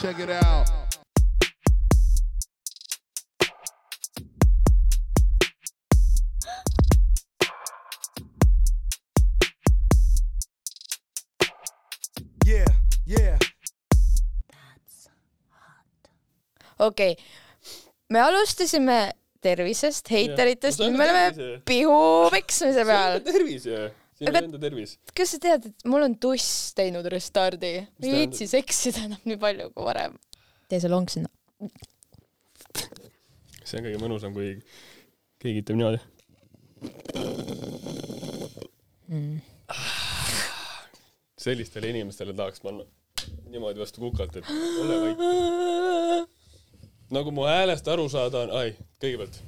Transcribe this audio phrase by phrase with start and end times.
[0.00, 0.66] Check it out.
[12.46, 12.64] Yeah,
[13.06, 13.36] yeah.
[16.78, 17.16] okei okay.,
[18.08, 19.12] me alustasime
[19.42, 23.20] tervisest, heiteritest, nüüd me oleme pihu peksmise peal.
[23.28, 24.98] tervis ju, sinu Aga- enda tervis.
[25.16, 27.72] kas sa tead, et mul on tuss teinud restardi?
[27.80, 30.18] ma ei viitsi seksida enam nii palju kui varem.
[30.68, 31.30] tee see long sinna.
[33.64, 34.58] see on kõige mõnusam, kui
[35.40, 36.00] keegi teeb niimoodi.
[41.40, 42.84] sellistele inimestele tahaks panna
[43.48, 44.44] niimoodi vastu kukalt, et
[44.84, 46.28] ole vait.
[47.10, 49.40] nagu mu häälest aru saada on, ai, kõigepealt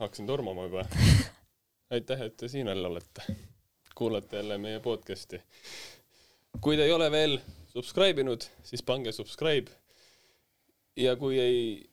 [0.00, 0.88] hakkasin tormama juba.
[1.90, 3.22] aitäh, et te siin jälle olete.
[3.94, 5.42] kuulate jälle meie podcast'i.
[6.60, 7.38] kui te ei ole veel
[7.72, 9.70] subscribe inud, siis pange subscribe.
[10.96, 11.90] ja kui ei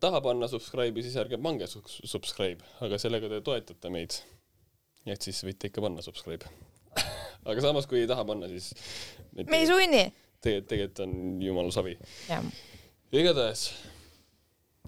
[0.00, 1.66] taha panna subscribe'i, siis ärge pange
[2.04, 4.20] subscribe, aga sellega te toetate meid.
[5.06, 6.50] et siis võite ikka panna subscribe.
[7.48, 8.72] aga samas, kui ei taha panna, siis
[9.32, 10.04] me ei sunni.
[10.40, 11.96] tegelikult, tegelikult on jumala savi.
[13.12, 13.68] igatahes,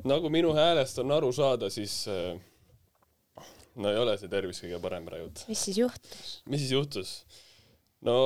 [0.05, 2.37] nagu minu häälest on aru saada, siis äh,
[3.77, 5.31] no ei ole see tervis kõige parem praegu.
[5.51, 6.35] mis siis juhtus?
[6.49, 7.15] mis siis juhtus?
[8.07, 8.17] no,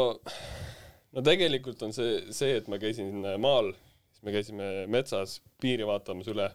[1.12, 3.12] no tegelikult on see, see, et ma käisin
[3.42, 3.72] maal,
[4.10, 6.50] siis me käisime metsas piiri vaatamas üle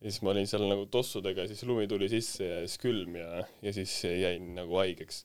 [0.00, 3.44] ja siis ma olin seal nagu tossudega, siis lumi tuli sisse ja siis külm ja,
[3.62, 5.24] ja siis jäin nagu haigeks.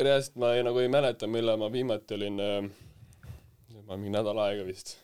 [0.00, 2.70] reaalselt ma ei, nagu ei mäleta, millal ma viimati olin äh,,
[3.84, 4.96] ma mingi nädal aega vist.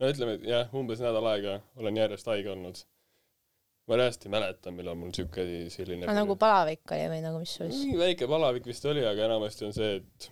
[0.00, 2.80] no ütleme, et jah, umbes nädal aega olen järjest haige olnud.
[3.90, 7.72] Ma reaalselt ei mäleta, millal mul siuke selline nagu palavik oli või nagu mis sul
[7.74, 10.28] siis väike palavik vist oli, aga enamasti on see, et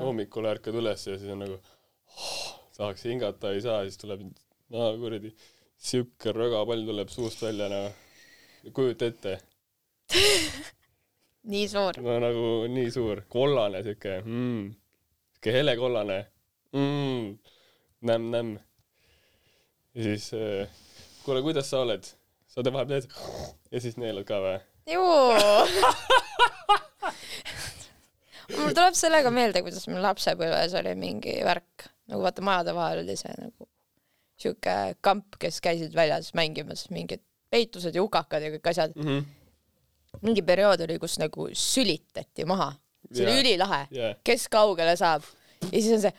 [0.00, 2.46] hommikul ärkad üles ja siis on nagu oh,
[2.78, 4.24] tahaks hingata, ei saa, siis tuleb
[4.72, 5.34] no kuradi
[5.80, 7.82] siuke rögapall tuleb suust välja, no.
[8.76, 9.38] Kujuta ette,
[11.52, 11.96] nii suur.
[12.04, 14.66] no nagu nii suur, kollane siuke mm,,
[15.36, 16.18] siuke helekollane
[16.76, 17.28] mm,,
[18.08, 18.56] nämm-nämm.
[19.96, 20.80] ja siis äh,
[21.24, 22.08] kuule, kuidas sa oled?
[22.50, 23.10] Sa teed vahepeal teed
[23.70, 24.58] ja siis neelad ka või?
[28.58, 33.16] mul tuleb sellega meelde, kuidas meil lapsepõlves oli mingi värk, nagu vaata majade vahel oli
[33.18, 33.68] see nagu
[34.40, 37.22] sihuke kamp, kes käisid väljas mängimas mingid
[37.52, 38.94] peitused ja hukakad ja kõik asjad.
[38.96, 39.06] mm.
[39.06, 39.22] -hmm.
[40.22, 42.72] mingi periood oli, kus nagu sülitati maha.
[43.12, 43.40] see oli Jaa.
[43.40, 44.14] ülilahe Jaa.
[44.24, 45.22] kes kaugele saab
[45.62, 46.14] ja siis on see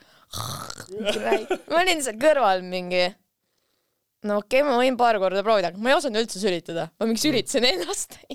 [1.70, 3.04] ma olin seal kõrval mingi
[4.28, 7.10] no okei okay,, ma võin paar korda proovida, aga ma ei osanud üldse sülitada, ma
[7.10, 8.12] mingi sülitasin ennast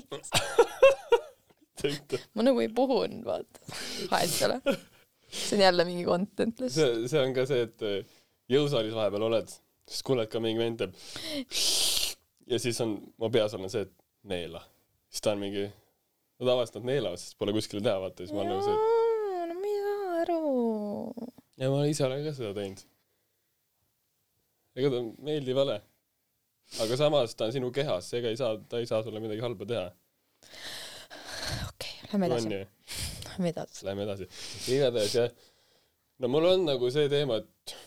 [2.35, 3.59] ma nagu ei puhunud, vaata.
[4.11, 4.77] vahet ei ole.
[5.27, 6.95] see on jälle mingi content lihtsalt.
[6.95, 7.97] see, see on ka see, et äh,
[8.51, 9.49] jõusaalis vahepeal oled,
[9.87, 10.91] siis kuuled ka mingi vend teeb.
[12.47, 13.93] ja siis on, mu peas on see, et
[14.27, 14.61] neela.
[15.11, 18.39] siis ta on mingi, no tavaliselt nad neelavad, sest pole kuskile teha, vaata, siis ma
[18.43, 18.77] olen nagu see,
[19.51, 20.41] no ma ei saa aru.
[21.61, 22.79] ja ma ise olen ka seda teinud.
[24.77, 25.77] Ega ta meeldiv ole.
[26.83, 29.67] aga samas ta on sinu kehas, seega ei saa, ta ei saa sulle midagi halba
[29.69, 29.85] teha.
[31.69, 32.63] okei, lähme on edasi,
[33.29, 33.85] lähme edasi.
[33.87, 34.29] Lähme edasi.
[34.75, 35.29] igatahes jah,
[36.19, 37.77] no mul on nagu see teema, et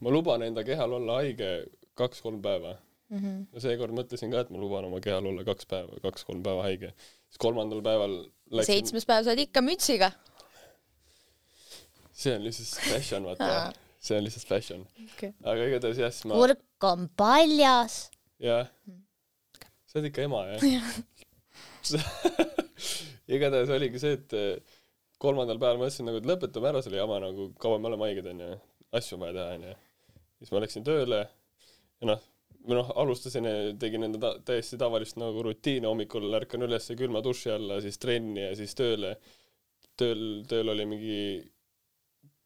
[0.00, 1.50] ma luban enda kehal olla haige
[1.98, 2.76] kaks-kolm päeva
[3.10, 3.18] mm.
[3.18, 3.44] -hmm.
[3.52, 6.94] no seekord mõtlesin ka, et ma luban oma kehal olla kaks päeva, kaks-kolm päeva haige.
[7.28, 8.16] siis kolmandal päeval
[8.50, 10.12] läksin, seitsmes päev saad ikka mütsiga.
[12.12, 13.72] see on lihtsalt fashion, vaata.
[14.00, 14.86] See on lihtsalt fashion.
[15.04, 15.32] okei.
[15.44, 18.00] aga igatahes jah, siis ma, kurk on paljas.
[18.40, 18.70] jah.
[19.86, 20.90] sa oled ikka ema, jah?
[23.36, 24.80] igatahes oligi see, et eh,
[25.20, 28.50] kolmandal päeval mõtlesin nagu, et lõpetame ära selle jama nagu, kaua me oleme haiged, onju.
[28.96, 29.76] asju on vaja teha, onju.
[30.40, 32.24] siis ma läksin tööle ja noh,
[32.64, 37.22] või noh, alustasin ja tegin enda ta täiesti tavalist nagu rutiini, hommikul ärkan üles külma
[37.24, 39.16] duši alla, siis trenni ja siis tööle.
[40.00, 41.20] tööl, tööl oli mingi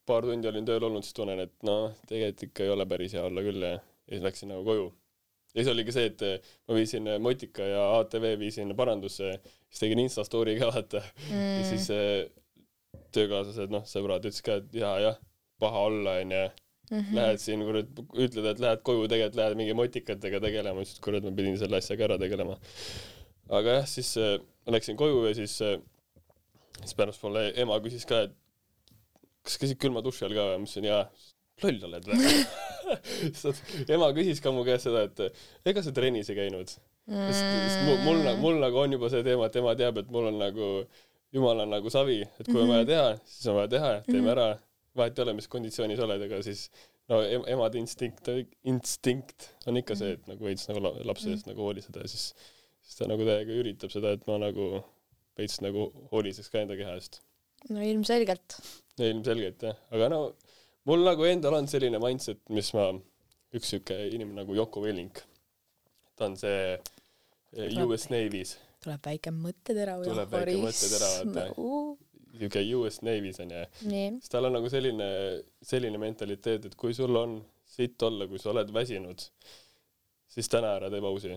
[0.05, 3.25] paar tundi olin tööl olnud, siis tunnen, et noh, tegelikult ikka ei ole päris hea
[3.25, 4.87] olla küll ja, ja siis läksin nagu koju.
[5.53, 9.37] ja siis oligi see, et eh, ma viisin eh, Motika ja ATV viisin parandusse,
[9.69, 11.55] siis tegin Insta story ka vaata mm.
[11.59, 12.27] ja siis eh,
[13.15, 15.19] töökaaslased, noh, sõbrad ütlesid ka, et jaa, jah,
[15.61, 16.45] paha olla, onju.
[17.15, 21.31] Lähed siin, kurat, ütled, et lähed koju, tegelikult lähed mingi motikatega tegelema, siis kurat, ma
[21.33, 22.59] pidin selle asjaga ära tegelema.
[23.49, 24.35] aga jah, siis äh,
[24.69, 25.79] läksin koju ja siis äh,,
[26.83, 28.35] siis pärastpoole ema küsis ka, et
[29.45, 30.59] kas käisid külma duši all ka või?
[30.59, 31.03] ma ütlesin jaa.
[31.63, 32.33] loll oled või?
[33.95, 36.73] ema küsis ka mu käest seda, et ega sa trennis ei käinud
[37.09, 37.27] mm..
[37.29, 40.41] sest, sest mul, mul, nagu on juba see teema, et ema teab, et mul on
[40.41, 40.71] nagu,
[41.35, 44.49] jumal on nagu savi, et kui on vaja teha, siis on vaja teha, teeme ära.
[44.95, 46.69] vahet ei ole, mis konditsioonis oled, ega siis
[47.11, 48.29] no em emade instinkt,
[48.67, 52.31] instinkt on ikka see, et nagu veits nagu la- lapse eest nagu hoolitseda ja siis,
[52.81, 54.69] siis ta nagu täiega üritab seda, et ma nagu
[55.37, 57.21] veits nagu hoolitseks ka enda keha eest.
[57.73, 58.57] No ilmselgelt.
[59.01, 60.19] ilmselgelt jah, aga no
[60.89, 62.91] mul nagu endal on selline mindset, mis ma,
[63.55, 65.23] üks sihuke inimene nagu Yoko Velling,
[66.15, 71.73] ta on see eh, US Navy's, tuleb väike mõtteterav Tuleb väike mõtteterav, nagu....
[72.35, 75.09] sihuke US Navy's on ju, siis tal on nagu selline,
[75.65, 77.39] selline mentaliteet, et kui sul on
[77.75, 79.25] sitt olla, kui sa oled väsinud,
[80.31, 81.35] siis täna ära tee pausi.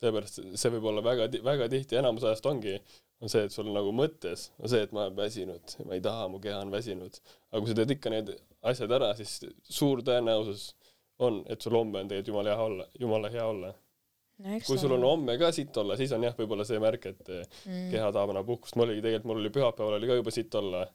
[0.00, 2.76] seepärast see võib olla väga, väga tihti, enamus ajast ongi,
[3.20, 6.28] on see, et sul nagu mõttes on see, et ma olen väsinud, ma ei taha,
[6.32, 7.20] mu keha on väsinud.
[7.50, 8.32] aga kui sa teed ikka need
[8.72, 9.38] asjad ära, siis
[9.68, 10.70] suur tõenäosus
[11.24, 13.74] on, et sul homme on tegelikult jumala hea olla, jumala hea olla.
[14.66, 17.90] kui sul on homme ka sitt olla, siis on jah, võib-olla see märk, et mm.
[17.92, 20.86] keha tahab enam puhkust, mul oligi tegelikult, mul oli pühapäeval oli ka juba sitt olla.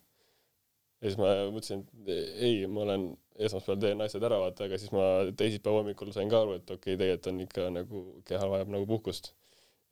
[1.02, 4.94] ja siis ma mõtlesin, et ei, ma olen esmaspäeval teen asjad ära, vaata, aga siis
[4.96, 5.06] ma
[5.38, 8.90] teisipäeva hommikul sain ka aru, et okei okay,, tegelikult on ikka nagu, keha vajab nagu
[8.90, 9.36] puhkust.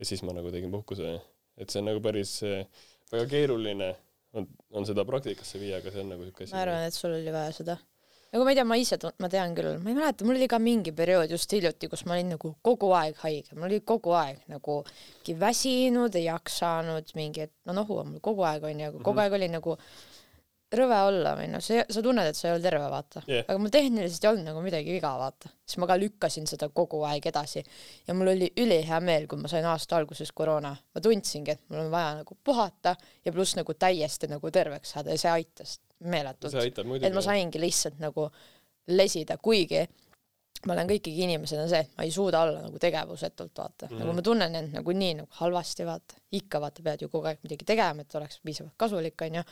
[0.02, 1.14] ja siis ma nagu tegin puhkuse,
[1.58, 2.66] et see on nagu päris eh,
[3.12, 3.92] väga keeruline
[4.34, 6.54] on, on seda praktikasse viia, aga see on nagu siuke asi.
[6.56, 7.76] ma arvan, et sul oli vaja seda.
[8.34, 10.58] nagu ma ei tea, ma ise, ma tean küll, ma ei mäleta, mul oli ka
[10.60, 14.40] mingi periood just hiljuti, kus ma olin nagu kogu aeg haige, mul oli kogu aeg
[14.50, 18.98] nagu mingi väsinud, ei jaksanud, mingi, et no nohu on mul kogu aeg onju, aga
[19.04, 19.24] kogu Mhm.
[19.28, 19.78] aeg oli nagu
[20.78, 23.46] rõve olla või noh, see, sa tunned, et sa ei olnud terve, vaata Jah.
[23.48, 25.52] aga mul tehniliselt ei olnud nagu midagi viga, vaata.
[25.66, 27.64] siis ma ka lükkasin seda kogu aeg edasi
[28.08, 30.76] ja mul oli ülihea meel, kui ma sain aasta alguses koroona.
[30.96, 35.14] ma tundsingi, et mul on vaja nagu puhata ja pluss nagu täiesti nagu terveks saada
[35.14, 36.56] ja see aitas meeletult
[37.02, 38.30] et ma saingi lihtsalt nagu
[38.92, 39.86] lesida, kuigi
[40.68, 43.90] ma olen kõikigi inimesena see, et ma ei suuda olla nagu tegevusetult, vaata mm.
[43.90, 44.04] -hmm.
[44.04, 46.20] nagu ma tunnen end nagu nii nagu halvasti, vaata.
[46.32, 49.44] ikka vaata, pead ju kogu aeg midagi tegema, et oleks piisavalt kasulik, onju.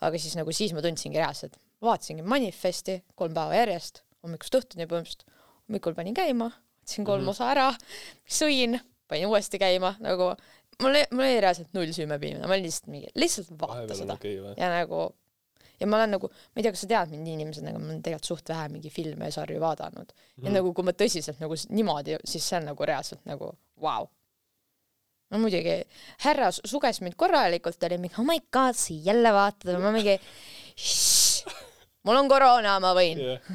[0.00, 5.26] Aga siis nagu siis ma tundsingi reaalselt, vaatasingi manifesti kolm päeva järjest, hommikust õhtuni põhimõtteliselt.
[5.68, 6.50] hommikul panin käima,
[6.82, 7.28] võtsin kolm mm Mhm.
[7.28, 7.30] -hmm.
[7.30, 7.68] osa ära,
[8.26, 10.34] sõin, panin uuesti käima, nagu
[10.82, 14.38] mul ei, mul oli reaalselt null süümepiimine, ma olin lihtsalt mingi, lihtsalt vaata seda okay,
[14.40, 14.54] või?
[14.56, 15.10] ja nagu
[15.80, 18.02] ja ma olen nagu, ma ei tea, kas sa tead mind inimesena, aga ma olen
[18.04, 20.22] tegelikult suht vähe mingi filme ja sarju vaadanud mm.
[20.22, 20.46] -hmm.
[20.46, 24.10] ja nagu, kui ma tõsiselt nagu niimoodi, siis see on nagu reaalselt nagu vau wow..
[25.30, 25.76] No muidugi,
[26.24, 30.18] härra su- suges mind korralikult, oli mingi oh my god, sa jälle vaatad, ma mingi
[32.06, 33.20] mul on koroona, ma võin.
[33.20, 33.50] jah,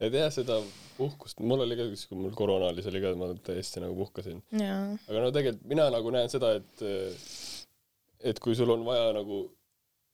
[0.00, 0.60] et jah, seda
[0.98, 4.40] puhkust, mul oli ka kui mul koroona oli, see oli ka, ma täiesti nagu puhkasin.
[4.62, 4.80] jaa.
[5.08, 6.84] aga no tegelikult mina nagu näen seda, et
[8.32, 9.44] et kui sul on vaja nagu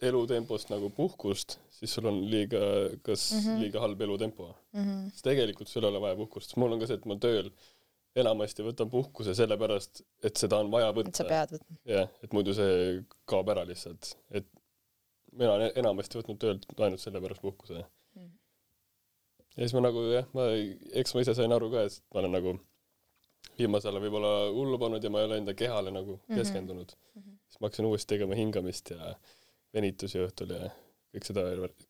[0.04, 2.60] elutempost nagu puhkust, siis sul on liiga,
[3.06, 3.40] kas mm.
[3.40, 3.60] -hmm.
[3.62, 4.50] liiga halb elutempo.
[5.12, 7.50] siis tegelikult sul ei ole vaja puhkust, mul on ka see, et ma tööl
[8.16, 11.28] enamasti võtan puhkuse sellepärast, et seda on vaja et sa võtta.
[11.28, 11.76] pead võtma.
[11.90, 13.00] jah, et muidu see
[13.31, 14.46] kaob ära lihtsalt, et
[15.32, 17.84] mina olen enamasti võtnud töölt ainult sellepärast puhkuse
[18.14, 18.31] Mm.
[19.56, 20.44] ja siis ma nagu jah, ma,
[21.00, 22.52] eks ma ise sain aru ka, et ma olen nagu
[23.58, 26.38] viimasel ajal võib-olla hullu pannud ja ma ei ole enda kehale nagu Mhm.
[26.38, 27.20] keskendunud mm.
[27.22, 27.37] -hmm.
[27.49, 29.14] siis ma hakkasin uuesti tegema hingamist ja
[29.75, 30.70] venitusi õhtul ja
[31.14, 31.43] kõik seda,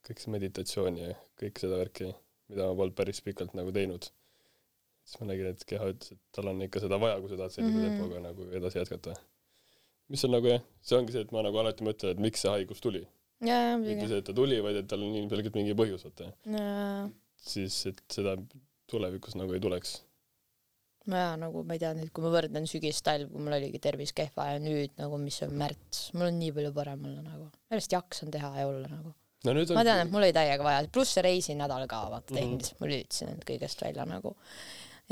[0.08, 2.14] kõik see meditatsiooni ja kõik seda värki,
[2.48, 4.08] mida ma polnud päris pikalt nagu teinud.
[5.04, 7.54] Siis ma nägin, et keha ütles, et tal on ikka seda vaja, kui sa tahad
[7.56, 7.98] sellise mm -hmm.
[7.98, 9.14] tempoga nagu edasi jätkata.
[10.08, 12.50] mis on nagu jah, see ongi see, et ma nagu alati mõtlen, et miks see
[12.50, 13.06] haigus tuli.
[13.40, 16.32] mitte see, et ta tuli, vaid et tal on ilmselgelt mingi põhjus, vaata.
[17.36, 18.36] siis, et seda
[18.90, 19.94] tulevikus nagu ei tuleks.
[21.06, 24.46] jaa, nagu ma ei tea nüüd, kui ma võrdlen sügis-talv, kui mul oligi tervis kehva
[24.54, 27.50] ja nüüd nagu, mis on märts, mul on nii palju parem olla nagu.
[27.72, 29.12] järjest jaksan teha ja olla nagu.
[29.44, 32.38] no on ma tean, et mul oli täiega vaja, pluss see reisinädal ka, vaata Mhm.
[32.40, 34.36] tehniliselt ma lülitasin end kõigest välja nagu.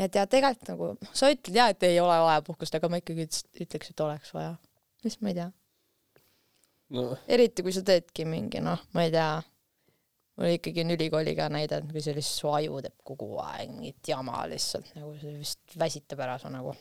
[0.00, 3.26] Ja tead, tegelikult nagu sa ütled jaa, et ei ole vaja puhkust, aga ma ikkagi
[3.28, 4.54] ütleks, et oleks vaja.
[5.04, 5.48] mis ma ei tea,
[6.96, 7.08] no.
[7.28, 9.30] Eriti kui sa teedki mingi noh, ma ei tea,
[10.38, 14.12] mul ikkagi on ülikooliga näide, et kui see lihtsalt su aju teeb kogu aeg mingit
[14.12, 16.74] jama lihtsalt nagu see vist väsitab ära su nagu.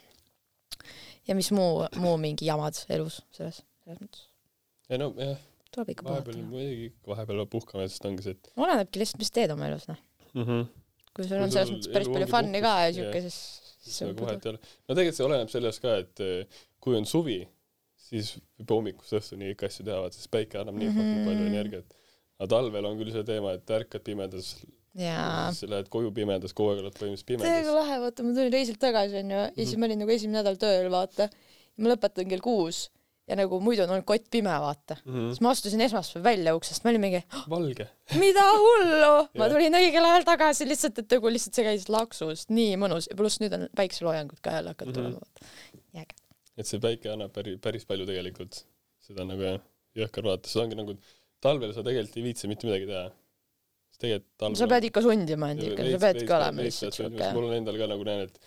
[1.28, 4.28] ja mis muu, muu mingi jamad elus selles, selles mõttes?
[4.92, 5.40] Ei no jah,
[5.72, 9.54] tuleb ikka vahepeal muidugi vahepeal peab puhkama, sest ongi see, et olenebki lihtsalt, mis teed
[9.54, 10.00] oma elus noh,
[10.34, 10.70] mm -hmm.
[11.16, 13.40] Kui sul on selles mõttes päris palju fun'i ka ja siuke, siis
[13.82, 14.60] siis nagu vahet ei ole.
[14.88, 17.40] no tegelikult see oleneb sellest ka, et eh, kui on suvi,
[18.10, 21.26] siis võib hommikust õhtuni kõiki asju teha, vaata sest päike annab nii fucking Mhm.
[21.30, 21.98] palju energiat.
[22.42, 24.56] aga talvel on küll see teema, et ärkad pimedas,
[24.96, 27.76] siis lähed koju pimedas, kogu aeg oled põhimõtteliselt täiega pimedas.
[27.80, 30.90] lahe, vaata ma tulin reisilt tagasi onju ja siis ma olin nagu esimene nädal tööl
[30.92, 31.30] vaata.
[31.78, 32.90] ma lõpetan kell kuus
[33.32, 34.98] ja nagu muidu on olnud kott pime vaata.
[35.06, 35.30] Mhm.
[35.32, 37.88] siis ma astusin esmaspäeval välja uksest, ma olin mingi valge.
[38.20, 42.76] mida hullu, ma tulin õigel ajal tagasi lihtsalt, et nagu lihtsalt see käis laksus, nii
[42.82, 45.00] mõnus ja pluss nüüd on päikseloojangud ka jälle hakanud Mhm.
[45.00, 45.50] tulema vaata.
[46.04, 46.16] äge.
[46.58, 48.64] et see päike annab päris, päris palju tegelikult.
[49.02, 49.60] seda nagu jah,
[49.98, 50.94] jõhker vaadata, see ongi nagu
[51.42, 53.08] talvel sa tegelikult ei viitsi mitte midagi teha.
[54.02, 57.32] tegelikult talvel sa pead ikka sundima end ikka, sa peadki olema lihtsalt siuke.
[57.36, 58.40] mul on endal ka nagu näen, et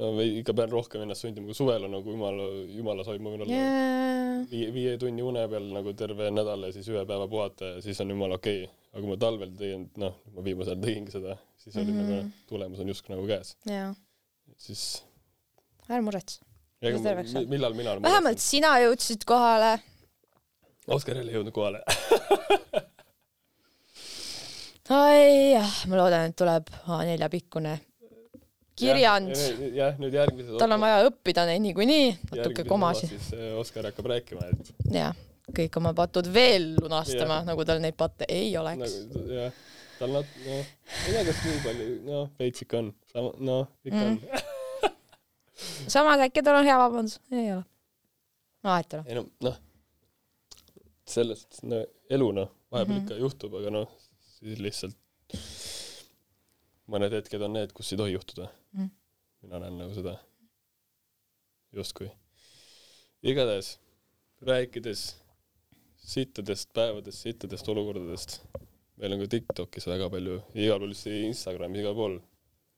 [0.00, 3.34] no või ikka pean rohkem ennast sundima, kui suvel on nagu jumala, jumala soov, ma
[3.34, 7.28] võin olla jaa, viie, viie tunni une peal nagu terve nädal ja siis ühe päeva
[7.30, 8.74] puhata ja siis on jumala okei okay..
[8.92, 12.10] aga kui ma talvel tegin, noh, ma viimasel ajal tegingi seda, siis oli mm Mhm.
[12.10, 12.24] -hmm.
[12.24, 13.56] nagu, tulemus on justkui nagu käes.
[13.70, 13.94] jaa,
[14.56, 14.82] siis
[15.88, 16.40] ära muretse.
[16.82, 19.78] ma, millal mina vähemalt sina jõudsid kohale.
[20.86, 21.80] Oskar jälle ei jõudnud kohale.
[24.94, 27.78] ai jah, ma loodan, et tuleb A4 pikkune
[28.78, 29.34] kirjand.
[29.76, 33.12] jah, nüüd järgmises tal on vaja õppida neid niikuinii, natuke komasid.
[33.12, 35.14] siis äh, Oskar hakkab rääkima, et jah,
[35.54, 38.96] kõik oma patud veel lunastama, nagu tal neid patte ei oleks.
[39.14, 39.52] nagu jah,
[39.98, 40.72] tal nat-, noh,
[41.06, 44.18] ei tea, kas nii palju, noh, veits ikka on, sama, noh, ikka on
[45.54, 45.86] Mm.
[45.86, 47.62] samas äkki tal on hea vabandus, ei ole.
[48.66, 49.06] vahet ei ole.
[49.08, 49.54] ei no noh,
[51.06, 51.78] selles suhtes no
[52.10, 53.04] elu noh, vahepeal Mhm.
[53.06, 53.88] ikka juhtub, aga noh,
[54.40, 54.96] siis lihtsalt
[56.90, 58.88] mõned hetked on need, kus ei tohi juhtuda Mhm.
[59.42, 60.18] mina näen nagu seda
[61.72, 62.10] justkui.
[63.22, 63.78] igatahes
[64.44, 65.14] rääkides
[65.96, 68.40] sittadest päevadest, sittadest olukordadest,
[68.96, 70.92] meil on ka Tiktokis väga palju, igal pool,
[71.30, 72.18] Instagramis, igal pool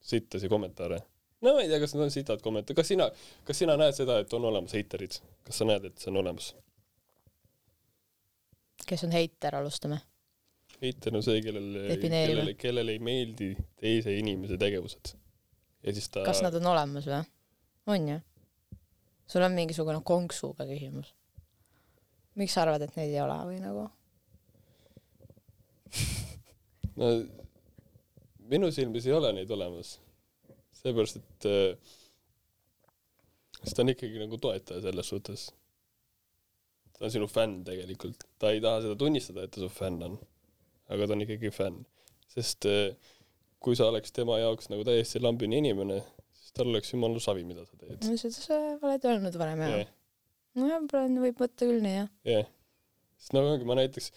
[0.01, 1.01] sittasi kommentaare.
[1.43, 3.11] no ma ei tea, kas need on sitad kommentaarid, kas sina,
[3.45, 6.55] kas sina näed seda, et on olemas heiterid, kas sa näed, et see on olemas?
[8.87, 9.99] kes on heiter, alustame.
[10.83, 15.15] Heiter on see, kellele, kellele, kellele ei meeldi teise inimese tegevused.
[15.83, 17.23] ja siis ta kas nad on olemas või?
[17.93, 18.19] on ju?
[19.27, 21.15] sul on mingisugune konksuga küsimus.
[22.37, 23.87] miks sa arvad, et neid ei ole või nagu?
[27.01, 27.13] no
[28.51, 29.97] minu silmis ei ole neid olemas.
[30.77, 31.95] seepärast, et äh,
[33.63, 35.49] sest ta on ikkagi nagu toetaja selles suhtes.
[36.97, 40.19] ta on sinu fänn tegelikult, ta ei taha seda tunnistada, et ta su fänn on.
[40.93, 41.83] Aga ta on ikkagi fänn,
[42.33, 42.95] sest äh,
[43.63, 46.01] kui sa oleks tema jaoks nagu täiesti lambine inimene,
[46.37, 48.07] siis tal oleks jumala savi, mida sa teed.
[48.07, 49.93] seda sa oled öelnud varem jah jah,
[50.57, 50.87] nojah,
[51.27, 52.11] võib mõtta küll nii jah.
[52.29, 52.49] jah.
[53.21, 54.11] sest nagu ongi, ma näiteks,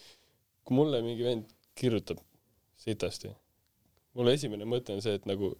[0.64, 2.20] kui mulle mingi vend kirjutab
[2.80, 3.32] sitasti,
[4.16, 5.52] mul esimene mõte on see, et nagu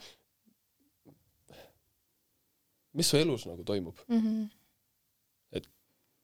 [2.97, 4.23] mis su elus nagu toimub, mm.
[4.23, 5.67] -hmm.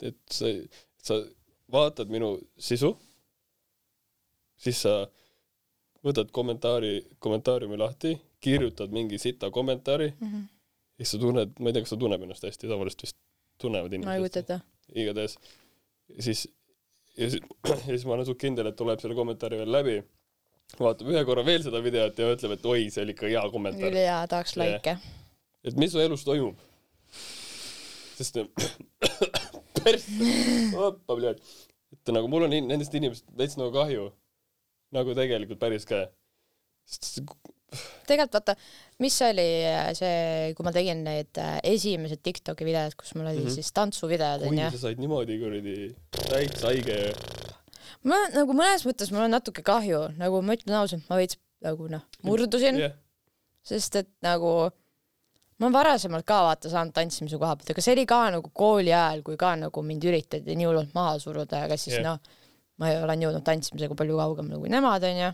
[0.08, 0.50] et sa,
[1.00, 1.20] sa
[1.72, 2.92] vaatad minu sisu,
[4.56, 4.96] siis sa
[6.06, 10.44] võtad kommentaari, kommentaariumi lahti, kirjutad mingi sita kommentaari Mm -hmm.
[10.96, 13.16] siis sa tunned, ma ei tea, kas ta tunneb ennast hästi, tavaliselt vist
[13.58, 14.60] tunnevad ma ei inimesed kujuta ette.
[14.94, 15.38] igatahes
[16.20, 16.48] siis
[17.16, 19.96] ja siis, ja siis ma olen suht kindel, et tuleb selle kommentaari veel läbi,
[20.80, 23.92] vaatab ühe korra veel seda videot ja ütleb, et oi, see oli ikka hea kommentaar.
[23.92, 24.96] ülihea, tahaks likee.
[25.64, 26.60] et mis su elus toimub?
[28.16, 28.40] sest
[29.78, 30.30] persse,
[30.80, 34.10] oppa, et nagu mul on nendest inimestest veits nagu kahju,
[34.94, 36.06] nagu tegelikult päris ka.
[38.06, 38.54] tegelikult vaata,
[39.02, 43.42] mis oli äh, see, kui ma tegin need äh, esimesed Tiktoki videod, kus mul olid
[43.42, 43.48] mm.
[43.48, 43.58] -hmm.
[43.58, 44.82] siis tantsuvideod kui onju sa.
[44.86, 45.76] said niimoodi kuradi
[46.30, 47.00] täitsa haige
[48.06, 51.88] ma nagu mõnes mõttes mul on natuke kahju, nagu ma ütlen ausalt, ma veits nagu
[51.90, 52.96] noh, murdusin, jah,
[53.66, 54.52] sest et nagu
[55.56, 58.92] ma olen varasemalt ka vaata saanud tantsimise koha pealt, aga see oli ka nagu kooli
[58.92, 62.02] ajal, kui ka nagu mind üritati nii hullult maha suruda, aga siis Jah.
[62.02, 62.12] yeah.
[62.12, 62.42] noh,
[62.82, 65.32] ma olen jõudnud tantsimisega palju kaugemale kui nemad onju,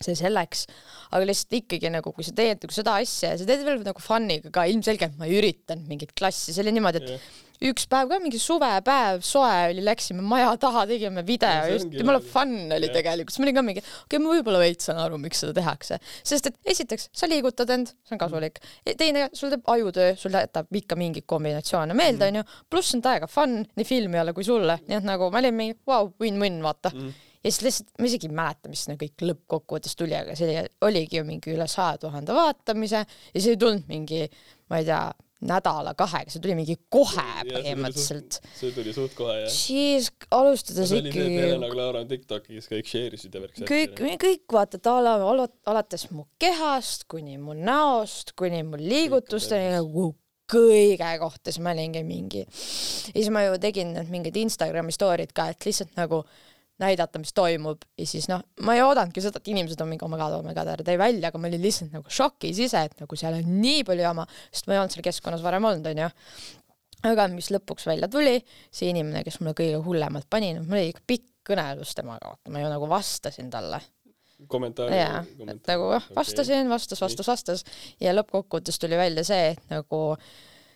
[0.00, 0.64] see selleks,
[1.12, 4.02] aga lihtsalt ikkagi nagu, kui sa teed nagu seda asja ja sa teed veel nagu
[4.04, 7.30] fun'iga ka, ilmselgelt ma ei üritanud mingit klassi, see oli niimoodi, et jah,
[7.60, 12.22] üks päev ka mingi suvepäev, soe oli, läksime maja taha, tegime video see just, jumala
[12.24, 12.94] fun oli jah.
[12.96, 15.54] tegelikult, siis ma olin ka mingi, okei okay,, ma võib-olla veits saan aru, miks seda
[15.60, 16.00] tehakse,
[16.32, 20.80] sest et esiteks sa liigutad end, see on kasulik, teine, sul teeb ajutöö, sul jätab
[20.82, 25.08] ikka mingeid kombinatsioone meelde, onju, pluss on täiega fun nii filmijale kui sulle, nii et
[25.08, 26.94] nagu ma olin mingi vau, win-win, vaata.
[26.96, 27.26] Mhm.
[27.40, 30.68] ja siis lihtsalt ma isegi ei mäleta, mis sinna kõik lõppkokkuvõttes tuli, aga see oli,
[30.88, 34.26] oligi ju mingi üle saja tuhande vaatamise ja see ei tulnud mingi,
[34.68, 35.06] ma ei tea,
[35.40, 38.40] nädala-kahega, see tuli mingi kohe põhimõtteliselt.
[38.58, 39.52] see tuli suht kohe jah.
[39.52, 44.02] siis alustades see oli see, Helena ikkagi on Tiktokis kõik share isid ja värk kõik,
[44.20, 50.10] kõik vaata, ta ala- ala- alates mu kehast kuni mu näost, kuni mu liigutusteni nagu
[50.50, 52.44] kõige kohta, siis ma olingi mingi.
[52.50, 56.24] siis ma ju tegin need mingid Instagrami story'd ka, et lihtsalt nagu
[56.80, 60.10] näidata, mis toimub ja siis noh, ma ei oodanudki seda, et inimesed on mingi oh
[60.12, 62.84] my god, oh my god, ära tee välja, aga ma olin lihtsalt nagu šokis ise,
[62.88, 65.86] et nagu seal on nii palju jama, sest ma ei olnud seal keskkonnas varem olnud,
[65.92, 66.10] onju.
[67.10, 68.34] Aga mis lõpuks välja tuli,
[68.74, 72.52] see inimene, kes mulle kõige hullemalt pani, noh, mul oli ikka pikk kõnelus temaga, vaata,
[72.52, 73.80] ma ju nagu vastasin talle.
[74.48, 77.64] kommentaari jaa, et nagu jah, vastasin, vastas, vastas, vastas.
[78.00, 80.00] Ja lõppkokkuvõttes tuli välja see, et nagu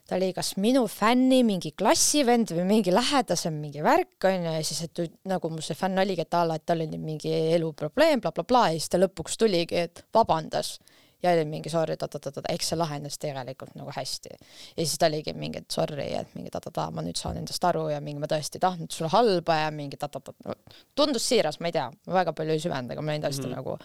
[0.09, 4.83] ta oli kas minu fänni mingi klassivend või mingi lähedasem mingi värk onju ja siis,
[4.85, 8.35] et nagu mu see fänn oligi, et a la, et tal oli mingi eluprobleem bla,,
[8.35, 10.77] blablabla ja siis ta lõpuks tuligi, et vabandas
[11.25, 14.35] ja oli mingi sorry, ta-ta-ta-ta, eks see lahenes tegelikult nagu hästi.
[14.77, 17.87] ja siis ta oligi mingi, et sorry, et mingi ta-ta-ta, ma nüüd saan endast aru
[17.93, 20.35] ja mingi ma tõesti ei tahtnud sulle halba ja mingi ta-ta-ta
[20.95, 23.55] tundus siiras, ma ei tea, väga palju ei süvenenud, aga ma olin tõesti mm.
[23.55, 23.57] -hmm.
[23.57, 23.79] nagu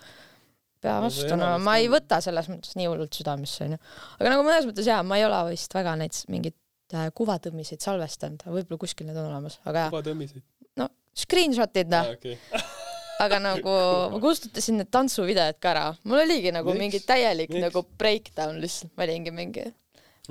[0.84, 3.80] pea vastu, no ma ei võta selles mõttes nii hullult südamesse onju.
[4.20, 6.56] aga nagu mõnes mõttes jaa, ma ei ole vist väga neid mingeid
[6.96, 10.46] äh, kuvatõmmiseid salvestanud, võib-olla kuskil need on olemas, aga jaa, juba tõmmisid.
[10.80, 10.90] no
[11.24, 12.38] screenshot'id noh, okei.
[13.26, 13.76] aga nagu
[14.14, 16.82] ma kustutasin need tantsuvideod ka ära, mul oligi nagu Miks?
[16.86, 17.66] mingi täielik Miks?
[17.68, 19.66] nagu breakdown lihtsalt, ma olingi mingi,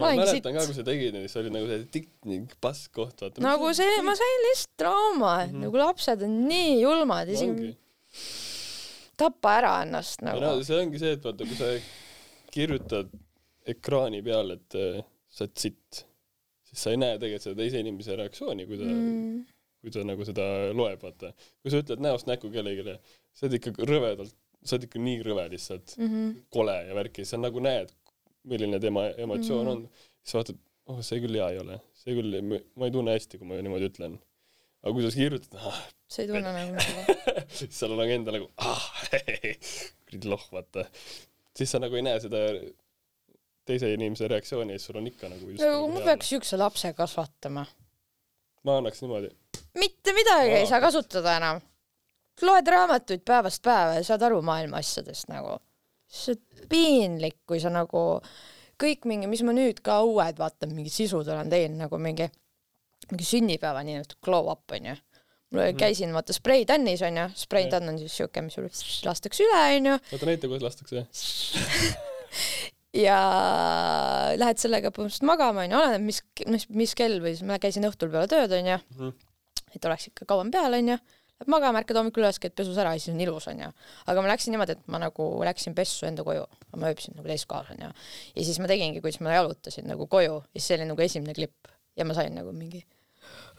[0.01, 3.45] ma mäletan ka, kui sa tegid see oli nagu see tikk ning pask koht, vaata.
[3.45, 5.51] nagu see, ma sain lihtsalt trauma mm.
[5.51, 5.67] -hmm.
[5.67, 7.75] nagu lapsed on nii julmad, isegi.
[9.19, 10.65] Tapa ära ennast no nagu.
[10.67, 11.73] see ongi see, et vaata, kui sa
[12.55, 13.13] kirjutad
[13.69, 16.03] ekraani peal, et äh, sa oled sitt,
[16.69, 19.39] siis sa ei näe tegelikult seda teise inimese reaktsiooni, kui ta mm.,
[19.79, 20.45] kui ta nagu seda
[20.75, 21.33] loeb, vaata.
[21.63, 22.97] kui sa ütled näost näkku kellelegi,
[23.37, 24.35] sa oled ikka rõvedalt,
[24.65, 26.39] sa oled ikka nii rõve lihtsalt, mm -hmm.
[26.55, 27.93] kole ja värki, sa nagu näed,
[28.49, 29.73] milline tema emotsioon mm.
[29.73, 30.59] on, siis vaatad,
[30.89, 32.41] oh see küll hea ei ole, see küll,
[32.75, 34.19] ma ei tunne hästi, kui ma niimoodi ütlen.
[34.89, 37.47] Aga kui sa kirjutad, ah, sa ei tunne nagu midagi.
[37.61, 38.87] siis sul on nagu enda nagu ah,
[40.09, 40.87] kuradi lohh, vaata.
[41.57, 42.43] siis sa nagu ei näe seda
[43.69, 46.57] teise inimese reaktsiooni ja siis sul on ikka nagu just nagu nagu ma peaks siukse
[46.57, 47.67] lapse kasvatama.
[48.65, 49.33] ma annaks niimoodi.
[49.79, 50.73] mitte midagi ei Aa.
[50.73, 51.61] saa kasutada enam.
[52.43, 55.59] loed raamatuid päevast päeva ja saad aru maailma asjadest nagu.
[56.09, 58.23] see on piinlik, kui sa nagu
[58.79, 62.29] kõik mingi, mis ma nüüd ka uued vaatan, mingid sisud olen teinud nagu mingi,
[63.13, 64.97] mingi sünnipäeva niinimetatud glow up onju.
[65.51, 65.79] mul oli, Mhm.
[65.81, 68.69] käisin vaata spreitannis onju, spreitann on siis siuke, mis sul
[69.09, 71.07] lastakse üle onju oota näita, kuidas lastakse.
[73.07, 73.19] ja
[74.41, 78.11] lähed sellega põhimõtteliselt magama onju, oleneb mis, mis, mis kell või siis ma käisin õhtul
[78.13, 79.13] peale tööd onju Mhm.
[79.77, 80.97] et oleks ikka kauem peal onju,
[81.39, 83.69] lähed magama, ärkad hommikul üles, käid pesus ära ja siis on ilus onju.
[84.07, 86.45] aga ma läksin niimoodi, et ma nagu läksin pessu enda koju,
[86.77, 87.89] ma ööbisin nagu teist kohas onju.
[88.37, 91.35] ja siis ma tegingi, kuidas ma jalutasin nagu koju ja siis see oli nagu esimene
[91.35, 92.85] klipp ja ma sain nagu mingi,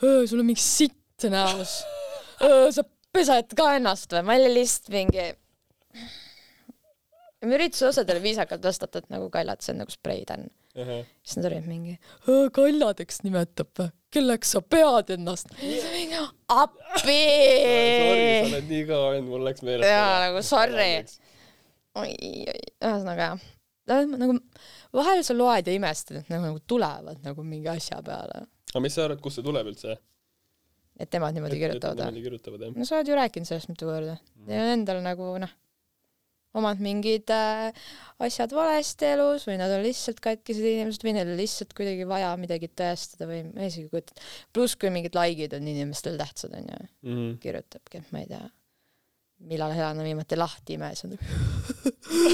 [0.01, 1.81] sul on mingi sitt näos,
[2.75, 5.27] sa pesed ka ennast või, ma olin lihtsalt mingi
[7.39, 10.49] ma üritasin osadele viisakalt vastata, et nagu kallad, see on nagu spreitann.
[10.75, 11.95] siis nad olid mingi,
[12.55, 15.51] kalladeks nimetab või, kelleks sa pead ennast?
[16.61, 17.21] appi!
[17.99, 19.89] Sorry, sa oled nii kõva vend, mul läks meelest.
[19.91, 20.91] Jaa, nagu sorry.
[21.99, 22.11] oi,
[22.53, 23.33] oi, ühesõnaga
[23.89, 24.37] jah, nagu
[24.95, 28.93] vahel sa loed ja imestad, et nagu, nagu tulevad nagu mingi asja peale, aga mis
[28.95, 29.97] sa arvad, kust see tuleb üldse?
[30.99, 32.21] et nemad niimoodi kirjutavad või?
[32.27, 32.75] kirjutavad jah.
[32.75, 34.17] no sa oled ju rääkinud sellest mitu korda
[34.49, 35.53] ja endal nagu noh,
[36.59, 37.69] omad mingid äh,
[38.25, 42.31] asjad valesti elus või nad on lihtsalt katkised inimesed või neil on lihtsalt kuidagi vaja
[42.41, 44.25] midagi tõestada või ma isegi ei kujuta ette.
[44.53, 47.37] pluss, kui mingid likeid on inimestel tähtsad onju, Mhm.
[47.43, 48.49] kirjutabki, et ma ei tea,
[49.39, 51.15] millal Helena viimati lahti imes on.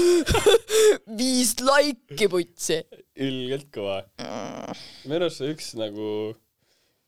[1.20, 2.80] viis laiki putsi.
[3.16, 4.00] ilgelt kõva.
[5.06, 6.08] minu arust see üks nagu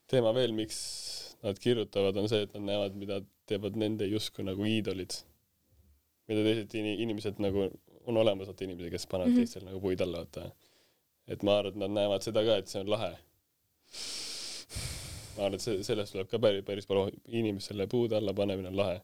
[0.09, 0.79] teema veel, miks
[1.45, 5.21] nad kirjutavad, on see, et nad näevad, mida teevad nende justkui nagu iidolid.
[6.29, 7.71] mida teised ini- inimesed nagu,
[8.07, 9.37] on olemas vaata inimesi, kes panevad mm.
[9.37, 9.47] -hmm.
[9.47, 10.51] teistel nagu puid alla, vaata.
[11.29, 13.13] et ma arvan, et nad näevad seda ka, et see on lahe.
[15.37, 18.77] ma arvan, et see, sellest tuleb ka päris, päris palju inimestele puude alla panemine on
[18.77, 19.01] lahe.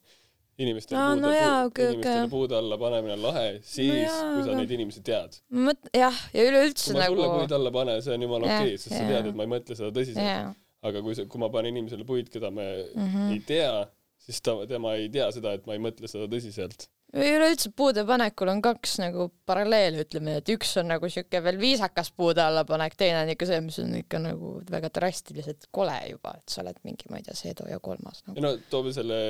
[0.58, 2.30] Inimestele Aa, puude no jaa, okei, inimestele okei.
[2.30, 5.38] puude alla panemine on lahe siis No no kui sa aga- neid inimesi tead.
[5.50, 8.60] mõtlen, jah, ja üleüldse kui ma nagu sulle puid alla panen, see on jumala Jah,
[8.60, 9.08] okei okay,, sest sa jaa.
[9.12, 10.24] tead, et ma ei mõtle seda tõsiselt.
[10.30, 13.32] jaa, aga kui sa, kui ma panen inimesele puid, keda me mm Mhm.
[13.32, 13.86] ei tea,
[14.26, 16.88] siis ta, tema ei tea seda, et ma ei mõtle seda tõsiselt.
[17.14, 22.10] Üleüldse puude panekul on kaks nagu paralleeli, ütleme, et üks on nagu siuke veel viisakas
[22.16, 26.34] puude alla panek, teine on ikka see, mis on ikka nagu väga drastiliselt kole juba,
[26.40, 28.42] et sa oled mingi, ma ei tea, Seedo ja kolmas nagu..
[28.42, 29.20] no toome selle,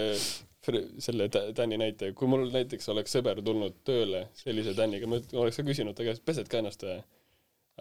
[1.04, 5.60] selle tä- Tänni näite, kui mul näiteks oleks sõber tulnud tööle sellise Tänniga, ma oleks
[5.60, 7.02] ka küsinud ta käest, pesed ka ennast või?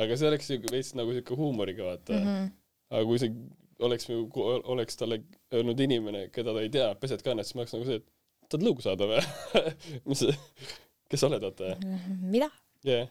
[0.03, 2.25] aga see oleks siuke veits nagu siuke huumoriga vaata mm.
[2.25, 2.53] -hmm.
[2.97, 3.35] aga kui see
[3.83, 4.07] oleks,
[4.73, 5.21] oleks talle
[5.53, 8.12] öelnud inimene, keda ta ei tea, pesed ka ennast, siis ma oleks nagu see, et
[8.53, 9.23] tahad lõugu saada või?
[10.09, 10.23] mis
[11.09, 11.73] kes sa oled, vaata
[12.21, 12.49] mida?
[12.85, 13.09] jah yeah..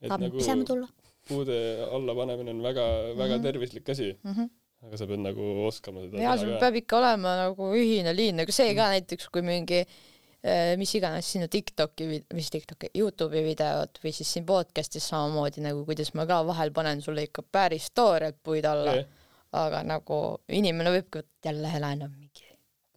[0.00, 0.88] et tahab nagu pisema tulla
[1.28, 1.56] puude
[1.92, 2.84] alla panemine on väga,
[3.18, 3.42] väga Mhm.
[3.44, 4.32] tervislik asi, mm?
[4.34, 4.48] -hmm.
[4.86, 8.52] aga sa pead nagu oskama seda ja sul peab ikka olema nagu ühine liin, nagu
[8.52, 14.12] see ka näiteks, kui mingi eh, mis iganes sinu Tiktoki, mis Tiktoki, Youtube'i videod või
[14.16, 18.64] siis siin podcast'is samamoodi nagu, kuidas ma ka vahel panen sulle ikka päris story'd puid
[18.64, 19.06] alla jah,
[19.52, 22.29] aga nagu inimene võibki võtta jälle Helena on mingi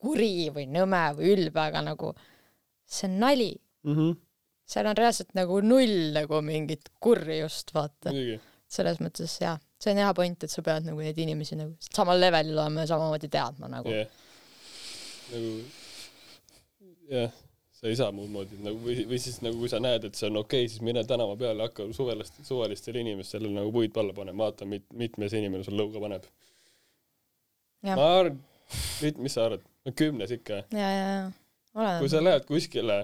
[0.04, 2.14] kuri või nõme või ülbe, aga nagu
[2.86, 3.52] see on nali,
[3.88, 4.16] Mhm.
[4.74, 8.12] seal on reaalselt nagu null nagu mingit kurjust, vaata.
[8.74, 12.18] selles mõttes jaa, see on hea point, et sa pead nagu neid inimesi nagu samal
[12.20, 14.08] levelil olema ja samamoodi teadma nagu jah.
[15.32, 15.52] nagu
[17.12, 17.36] jah,
[17.78, 20.30] sa ei saa muud moodi nagu või, või siis nagu kui sa näed, et see
[20.32, 24.48] on okei okay,, siis mine tänava peale, hakka suvelist, suvalistele inimestele nagu puid alla panema,
[24.48, 26.26] vaata mit-, mitmes inimene sul lõuga paneb.
[27.84, 28.00] Jah.
[28.00, 28.38] ma arvan,
[29.20, 30.64] mis sa arvad, no kümnes ikka.
[30.72, 31.08] ja, ja,
[31.74, 33.04] ja kui sa lähed kuskile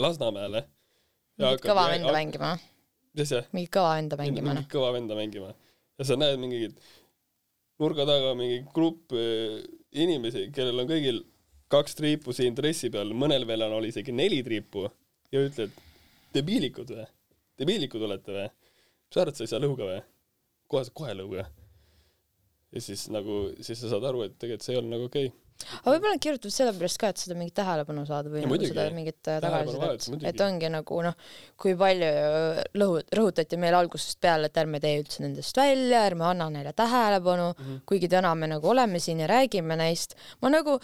[0.00, 0.64] Lasnamäele
[1.36, 2.12] mingit kõva venda.
[2.14, 2.54] mängima,
[3.12, 3.44] mis asja?
[3.52, 4.62] mingit kõva venda mängima, noh.
[4.62, 5.52] mingit kõva venda mängima
[5.98, 6.78] ja sa näed mingit
[7.82, 9.60] nurga taga mingi grupp eh,
[10.02, 11.22] inimesi, kellel on kõigil
[11.72, 14.86] kaks triipu siin dressi peal, mõnel veel on, oli isegi neli triipu
[15.32, 15.72] ja ütled,
[16.36, 17.08] debiilikud või?
[17.60, 18.48] debiilikud olete või?
[18.52, 20.00] mis sa arvad, sa ei saa lõuga või?
[20.72, 21.46] kohe, kohe lõuga.
[22.72, 25.38] ja siis nagu, siis sa saad aru, et tegelikult see ei olnud nagu okei okay..
[25.82, 28.86] Aga võib-olla nad kirjutavad sellepärast ka, et seda mingit tähelepanu saada või Ja nagu seda
[28.96, 32.10] mingit äh, tagasisidet, et ongi nagu noh, kui palju
[32.82, 37.52] lõhu-, rõhutati meile algusest peale, et ärme tee üldse nendest välja, ärme anna neile tähelepanu
[37.52, 37.62] mm.
[37.62, 37.80] -hmm.
[37.86, 40.80] kuigi täna me nagu oleme siin ja räägime neist, ma nagu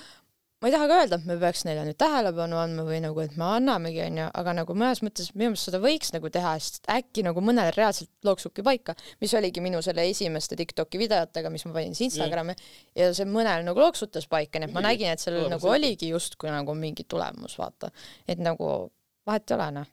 [0.59, 3.37] ma ei taha ka öelda, et me peaks neile nüüd tähelepanu andma või nagu, et
[3.39, 7.23] me annamegi, onju, aga nagu mõnes mõttes minu meelest seda võiks nagu teha, sest äkki
[7.27, 11.95] nagu mõnel reaalselt loksubki paika, mis oligi minu selle esimeste Tiktoki videotega, mis ma panin
[11.95, 12.57] siis Instagrami
[12.99, 15.07] ja see mõnel nagu loksutas paika, nii et ma Muidugi.
[15.07, 17.93] nägin, et sellel Oleme nagu oligi justkui nagu mingi tulemus, vaata.
[18.27, 18.91] et nagu
[19.29, 19.91] vahet ei ole, noh.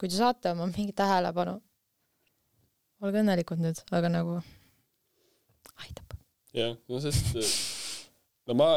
[0.00, 1.58] kui te saate oma mingi tähelepanu,
[3.04, 4.38] olge õnnelikud nüüd, aga nagu
[5.84, 6.16] aitab.
[6.56, 7.36] jah, no sest
[8.48, 8.70] no ma,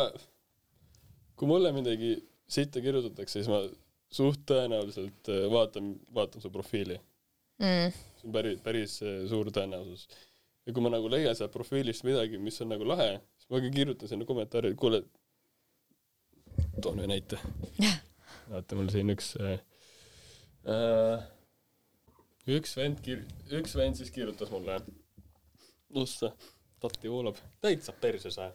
[1.39, 2.17] kui mulle midagi
[2.49, 3.62] sitta kirjutatakse, siis ma
[4.12, 6.99] suht tõenäoliselt eh, vaatan, vaatan su profiili.
[7.62, 7.93] mm..
[8.19, 10.08] see on päris, päris eh, suur tõenäosus.
[10.65, 13.73] ja kui ma nagu leian sealt profiilist midagi, mis on nagu lahe, siis ma ka
[13.78, 15.04] kirjutan sinna kommentaari, et kuule,
[16.82, 17.39] toon ühe näite.
[18.52, 19.60] vaata, mul siin üks äh,
[20.67, 21.28] äh,
[22.49, 23.28] üks vend kir-,
[23.62, 24.82] üks vend siis kirjutas mulle,
[26.02, 26.34] ussa,
[26.82, 28.49] tatti voolab, täitsa perse sa.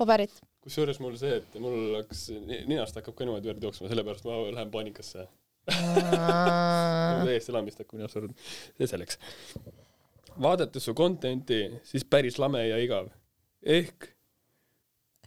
[0.00, 0.40] paberit.
[0.62, 2.26] Kusjuures mul see, et mul hakkas,
[2.70, 5.26] ninast hakkab ka niimoodi verd jooksma, sellepärast ma lähen paanikasse.
[7.26, 8.46] täiesti lambist hakkab ninast verd,
[8.78, 9.18] see selleks.
[10.42, 13.10] vaadates su content'i, siis päris lame ja igav.
[13.62, 14.08] ehk,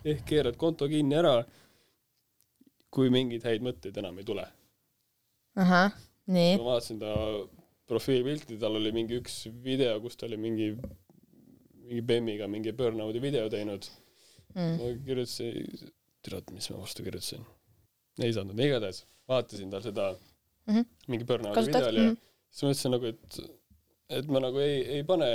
[0.04, 1.38] ehk keerad konto kinni ära,
[2.95, 4.48] kui mingeid häid mõtteid enam ei tule.
[5.60, 5.91] ahah,
[6.32, 6.56] nii.
[6.60, 7.12] ma vaatasin ta
[7.91, 10.71] profiilpilti, tal oli mingi üks video, kus ta oli mingi,
[11.84, 13.91] mingi bemmiga mingi burnout'i video teinud.
[14.56, 14.78] Mm.
[14.80, 15.91] ma kirjutasin,
[16.24, 17.44] tead, mis ma vastu kirjutasin?
[18.24, 20.10] ei saanud, igatahes vaatasin tal seda
[20.68, 20.74] mm.
[20.74, 20.86] -hmm.
[21.08, 22.18] mingi burnout'i kasutad video oli ja mm.?
[22.50, 23.39] siis ma mõtlesin nagu, et,
[24.20, 25.30] et ma nagu ei, ei pane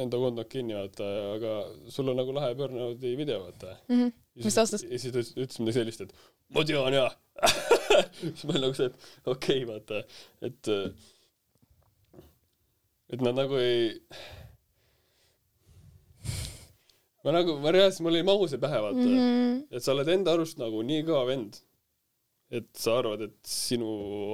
[0.00, 1.52] enda kontot kinni, vaata, aga
[1.90, 3.76] sul on nagu lahe burnout'i video, vaata.
[3.88, 4.12] Mm -hmm.
[4.44, 4.82] Mis ta vastas?
[4.82, 6.12] ja siis ta ütles- ütles midagi sellist, et
[6.54, 7.10] ma tean jaa.
[8.20, 10.04] siis ma olin nagu see, et okei okay,, vaata,
[10.42, 10.68] et
[13.12, 14.00] et nad nagu ei
[17.24, 19.16] ma nagu, ma reaalselt, mul oli mahu see pähe, vaata mm.
[19.16, 19.58] -hmm.
[19.76, 21.60] et sa oled enda arust nagu nii kõva vend,
[22.50, 23.90] et sa arvad, et sinu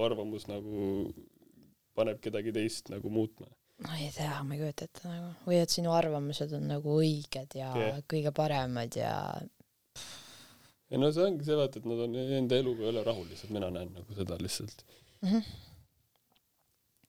[0.07, 1.13] arvamus nagu
[1.97, 3.49] paneb kedagi teist nagu muutma.
[3.85, 7.59] ma ei tea, ma ei kujuta ette nagu, või et sinu arvamused on nagu õiged
[7.59, 8.01] ja yeah.
[8.09, 9.13] kõige paremad ja
[10.91, 13.53] ja no see ongi see, vaata, et nad on enda eluga ei ole rahul lihtsalt,
[13.57, 15.29] mina näen nagu seda lihtsalt mm.
[15.29, 15.43] -hmm.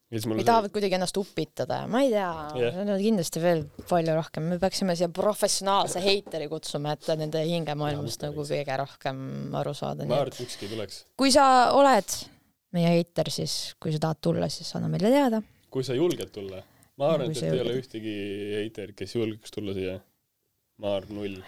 [0.08, 4.48] Või tahavad kuidagi ennast upitada ma ei tea yeah., need on kindlasti veel palju rohkem,
[4.54, 9.20] me peaksime siia professionaalse heiteri kutsuma, et nende hingemaailmast nagu kõige rohkem
[9.60, 11.04] aru saada, ma arvan, et ükski ei tuleks.
[11.20, 12.18] kui sa oled
[12.76, 15.42] meie heiter, siis kui sa tahad tulla, siis anna meile teada.
[15.74, 16.64] kui sa julged tulla,
[17.02, 18.18] ma arvan, et ei ole ühtegi
[18.62, 20.00] heiterit, kes julgeks tulla siia.
[20.84, 21.42] ma arvan null,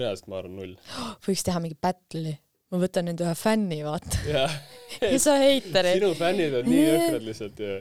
[0.00, 0.78] reaalselt ma arvan null.
[1.26, 2.38] võiks teha mingi battle'i,
[2.70, 4.58] ma võtan nüüd ühe fänni, vaata, jah,
[5.02, 5.96] ja sa heiteri.
[5.98, 7.80] sinu fännid on nii jõhkrad lihtsalt ju.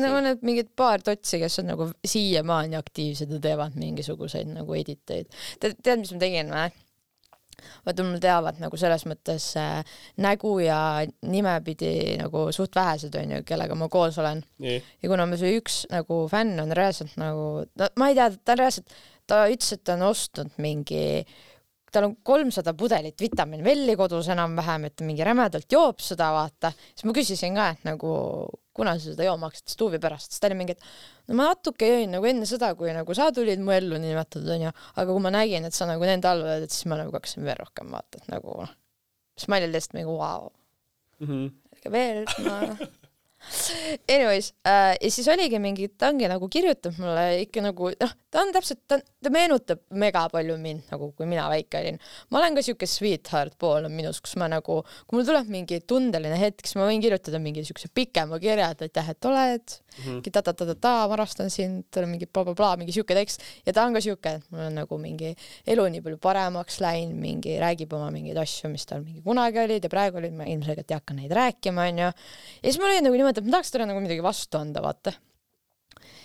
[0.00, 5.28] nagu need mingid paar totsi, kes on nagu siiamaani aktiivsed ja teevad mingisuguseid nagu editeid.
[5.60, 6.70] tead, tead, mis ma tegin või?
[7.86, 9.80] vaata, mul teavad nagu selles mõttes äh,
[10.22, 10.78] nägu ja
[11.28, 14.42] nimepidi nagu suht vähesed onju, kellega ma koos olen.
[14.60, 18.56] ja kuna meil see üks nagu fänn on reaalselt nagu, no ma ei tea, ta
[18.56, 18.98] on reaalselt,
[19.30, 21.04] ta ütles, et ta on ostnud mingi,
[21.92, 26.72] tal on kolmsada pudelit vitamiinvelli kodus enam-vähem, et mingi rämedalt joob seda, vaata.
[26.94, 28.12] siis ma küsisin ka, et nagu
[28.76, 31.88] kuna sa seda jooma hakkasid, stuuvi pärast, siis ta oli mingi, et no ma natuke
[31.90, 35.32] jõin nagu enne seda, kui nagu sa tulid mu ellu niinimetatud onju, aga kui ma
[35.34, 38.22] nägin, et sa nagu nende all oled, et siis ma nagu hakkasin veel rohkem vaata,
[38.22, 38.72] et nagu noh,
[39.36, 40.50] siis ma olin lihtsalt mingi vau,
[41.20, 41.50] Mhm.
[41.92, 42.60] veel ma
[44.08, 48.42] Anyways äh,, ja siis oligi mingi, ta ongi nagu kirjutab mulle ikka nagu noh, ta
[48.44, 52.00] on täpselt, ta, ta meenutab mega palju mind nagu, kui mina väike olin.
[52.30, 55.80] ma olen ka siuke sweetheart pool on minus, kus ma nagu, kui mul tuleb mingi
[55.88, 60.20] tundeline hetk, siis ma võin kirjutada mingi siukse pikema kirja, et aitäh, et oled Mhm.
[60.20, 64.36] mingi ta-ta-ta-ta-ta, ma armastan sind, mingi blablabla, mingi siuke tekst ja ta on ka siuke,
[64.38, 65.32] et mul on nagu mingi
[65.66, 69.82] elu nii palju paremaks läinud, mingi räägib oma mingeid asju, mis tal mingi kunagi olid
[69.82, 72.06] ja praegu olid, ma ilmselgelt ei hakka neid rääkima, onju.
[72.06, 75.12] ja siis mul oli nagu niimoodi, et ma tahaks talle nagu midagi vastu anda, vaata.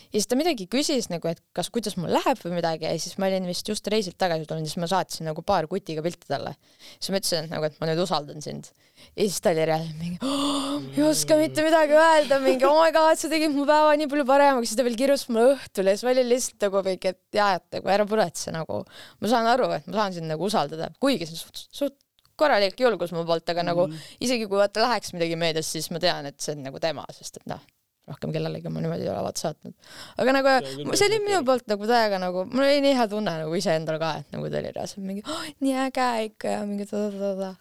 [0.05, 3.17] ja siis ta midagi küsis nagu, et kas, kuidas mul läheb või midagi ja siis
[3.21, 6.55] ma olin vist just reisilt tagasi tulnud, siis ma saatsin nagu paar kutiga pilti talle.
[6.99, 8.71] siis ma ütlesin, et nagu, et ma nüüd usaldan sind.
[9.15, 12.95] ja siis ta oli reaalselt mingi oh,, ei oska mitte midagi öelda, mingi oh my
[12.95, 15.97] god, sa tegid mu päeva nii palju paremaks, siis ta veel kirjutas mulle õhtul ja
[15.97, 18.81] siis ma olin lihtsalt nagu mingi, et jaa, et nagu ära puretse nagu.
[19.19, 21.99] ma saan aru, et ma saan sind nagu usaldada, kuigi see on suht, suht
[22.39, 23.87] korralik julgus mu poolt, aga nagu
[24.19, 27.41] isegi kui vaata läheks midagi meedias, siis ma tean, et see on nagu tema, sest
[27.41, 27.61] et noh,
[28.09, 29.75] rohkem kellelegi ma niimoodi ei ole vaata saatnud.
[30.21, 33.05] aga nagu küll see oli päris minu poolt nagu täiega nagu, mul oli nii hea
[33.11, 36.65] tunne nagu iseendal ka, et nagu ta oli reaalselt mingi oh, nii äge ikka ja
[36.69, 37.53] mingi ta-ta-ta-ta.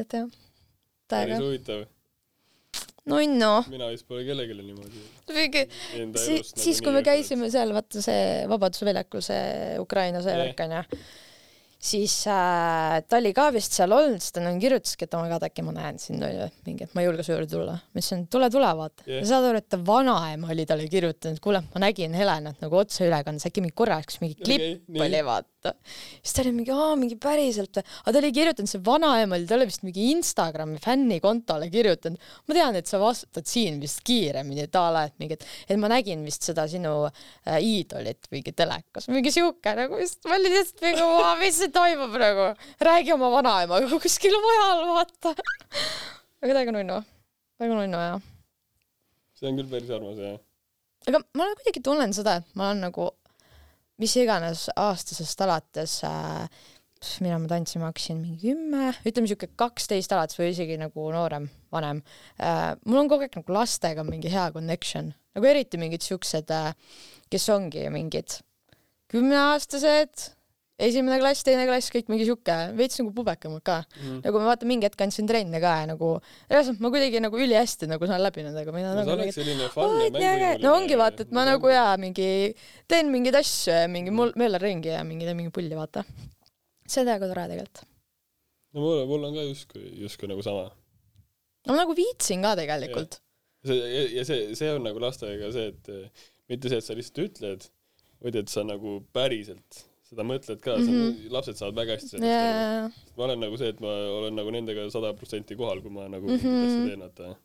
[0.00, 0.26] et jah,
[1.08, 1.38] päris täiega.
[1.44, 1.86] huvitav.
[3.08, 3.52] nunnu.
[3.72, 5.06] mina vist pole kellelegi niimoodi
[6.02, 10.84] elust siis, kui me käisime seal, vaata see Vabaduse väljakul, see Ukraina see värk onju,
[11.78, 15.44] siis äh, ta oli ka vist seal olnud, siis ta nagu kirjutaski, et my god,
[15.46, 17.76] äkki ma näen sind onju, mingi, et ma ei julge su juurde tulla.
[17.78, 19.20] ma ütlesin, tule, tule vaata Jah.
[19.20, 23.46] ja saad aru, et ta vanaema oli talle kirjutanud, kuule, ma nägin Helenat nagu otseülekandes,
[23.46, 25.04] äkki mingi korraks mingi klipp nii.
[25.06, 25.74] oli vaata.
[26.18, 29.48] siis ta oli mingi, aa mingi päriselt või, aga ta oli kirjutanud, see vanaema oli
[29.52, 32.18] talle vist mingi Instagrami fännikontole kirjutanud.
[32.50, 35.78] ma tean, et sa vastutad siin vist kiiremini, et a la, et mingi, et, et
[35.78, 40.56] ma nägin vist seda sinu äh, iidolit mingi telekas, mingi siuke nagu, siis ma olin
[40.58, 41.08] lihtsalt mingi,
[41.44, 42.48] mis see toimub nagu,
[42.80, 45.34] räägi oma vanaemaga kuskil mujal, vaata.
[46.42, 46.98] aga täiega nunnu,
[47.60, 48.26] väga nunnu jah.
[49.38, 50.38] see on küll päris armas jah.
[51.10, 53.10] aga ma kuidagi tunnen seda, et ma olen nagu
[53.98, 56.48] mis iganes aastasest alates äh,
[57.22, 62.02] mina ma tantsima hakkasin mingi kümme, ütleme siuke kaksteist alates või isegi nagu noorem, vanem
[62.40, 62.74] äh,.
[62.86, 66.72] mul on kogu aeg nagu lastega mingi hea connection, nagu eriti mingid siuksed äh,,
[67.30, 68.40] kes ongi mingid
[69.12, 70.32] kümneaastased,
[70.78, 74.20] esimene klass, teine klass, kõik mingi siuke veits nagu pubekamad ka Mhm.
[74.24, 76.10] nagu ma vaata mingi hetk andsin trenne ka ja nagu
[76.50, 79.98] reaalselt ma kuidagi nagu ülihästi nagu saan läbi nendega, no nagu sa oleks selline fun
[80.22, 82.54] ja äge, no ongi vaata, et ma nagu jaa mingi
[82.86, 86.04] teen mingeid asju ja mingi mul möölan ringi ja mingi teen mingi pulli, vaata.
[86.86, 87.82] see on täiega tore tegelikult.
[88.74, 90.70] no mul, mul on ka justkui, justkui nagu sama.
[91.66, 93.18] ma nagu viitsin ka tegelikult.
[93.66, 95.90] see ja, ja see, see on nagu lastega see, et
[96.48, 97.66] mitte see, et sa lihtsalt ütled,
[98.22, 101.10] vaid et sa nagu päriselt seda mõtled ka mm, -hmm.
[101.10, 101.32] Mhm.
[101.36, 102.92] lapsed saavad väga hästi sellest ja, aru.
[103.16, 106.26] ma olen nagu see, et ma olen nagu nendega sada protsenti kohal, kui ma nagu
[106.26, 106.34] Mhm.
[106.34, 107.36] mingit asja teen, vaata.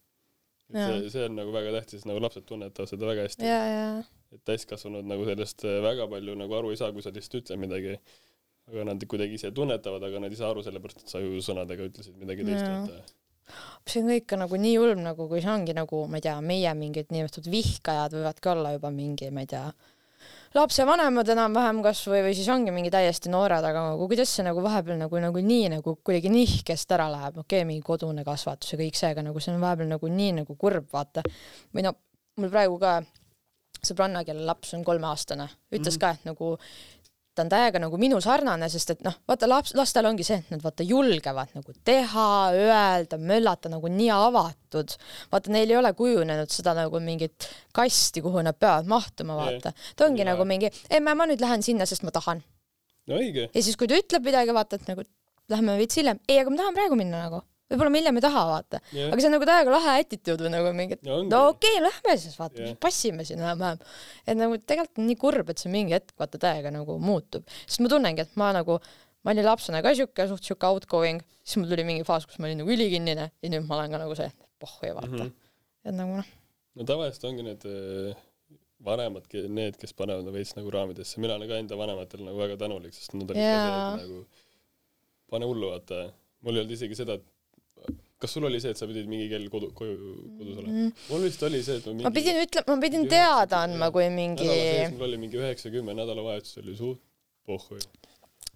[0.74, 3.44] see, see on nagu väga tähtis, nagu lapsed tunnetavad seda väga hästi.
[3.46, 7.12] ja, ja, et täiskasvanud nagu sellest eh, väga palju nagu aru ei saa, kui sa
[7.12, 7.98] lihtsalt ütled midagi.
[8.72, 11.84] aga nad kuidagi ise tunnetavad, aga nad ei saa aru sellepärast, et sa ju sõnadega
[11.90, 12.80] ütlesid midagi teist, Jaa.
[12.88, 13.04] vaata.
[13.86, 16.72] see on kõik nagu nii julm nagu, kui see ongi nagu, ma ei tea, meie
[16.74, 19.66] mingid niinimetatud vihkajad võivadki olla juba mingi, ma ei tea,
[20.54, 25.00] lapsevanemad enam-vähem kasvõi või siis ongi mingi täiesti noored, aga nagu kuidas see nagu vahepeal
[25.02, 29.00] nagu, nagu nii nagu kuidagi nihkest ära läheb, okei okay,, mingi kodune kasvatus ja kõik
[29.00, 31.26] see, aga nagu see on vahepeal nagu nii nagu kurb, vaata.
[31.74, 31.96] või no
[32.38, 33.00] mul praegu ka
[33.84, 36.00] sõbranna, kelle laps on kolmeaastane, ütles mm -hmm.
[36.00, 36.58] ka, et nagu
[37.36, 40.52] ta on täiega nagu minu sarnane, sest et noh, vaata laps, lastel ongi see, et
[40.54, 44.96] nad vaata julgevad nagu teha, öelda, möllata nagu nii avatud.
[45.32, 49.74] vaata, neil ei ole kujunenud seda nagu mingit kasti, kuhu nad peavad mahtuma, vaata.
[49.96, 50.32] ta ongi Jaa.
[50.34, 52.44] nagu mingi, emme, ma nüüd lähen sinna, sest ma tahan.
[53.10, 53.50] no õige.
[53.50, 55.08] ja siis, kui ta ütleb midagi, vaata, et nagu
[55.50, 57.42] lähme veits hiljem, ei, aga ma tahan praegu minna nagu.
[57.74, 58.82] Võib-olla me hiljem ei taha, vaata.
[58.96, 59.12] Jah.
[59.12, 61.32] aga see on nagu täiega lahe attitude või nagu mingi, et ongi.
[61.32, 63.82] no okei okay,, lähme siis vaata yeah., passime siin enam-vähem.
[64.26, 67.84] et nagu tegelikult on nii kurb, et see mingi hetk vaata täiega nagu muutub, sest
[67.84, 68.80] ma tunnengi, et ma nagu,
[69.24, 72.50] ma olin lapsena ka siuke suht siuke outgoing, siis mul tuli mingi faas, kus ma
[72.50, 74.30] olin nagu ülikinnine ja nüüd ma olen ka nagu see,
[74.62, 75.26] pohhu vaata mm.
[75.26, 75.34] -hmm.
[75.90, 76.30] et nagu noh,
[76.78, 78.24] no tavaliselt ongi need eh,
[78.84, 82.96] vanemad, need, kes panevad veits nagu raamidesse, mina olen ka enda vanematele nagu väga tänulik,
[82.96, 84.26] sest nad olid et nagu
[85.34, 86.10] pane hullu, vaata.
[86.44, 87.26] mul ei olnud isegi seda, et
[88.24, 89.98] kas sul oli see, et sa pidid mingi kell kodu, koju,
[90.40, 90.94] kodus olema mm.?
[91.12, 94.08] mul vist oli see, et ma mingi ma pidin ütlema, ma pidin teada andma, kui
[94.14, 94.48] mingi,
[94.96, 97.02] mul oli mingi üheksa-kümme, nädalavahetus oli suht
[97.50, 97.80] pohhu.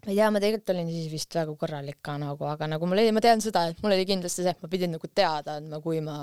[0.06, 3.04] ma ei tea, ma tegelikult olin siis vist väga korralik ka nagu, aga nagu mul
[3.04, 5.82] oli, ma tean seda, et mul oli kindlasti see, et ma pidin nagu teada andma,
[5.84, 6.20] kui ma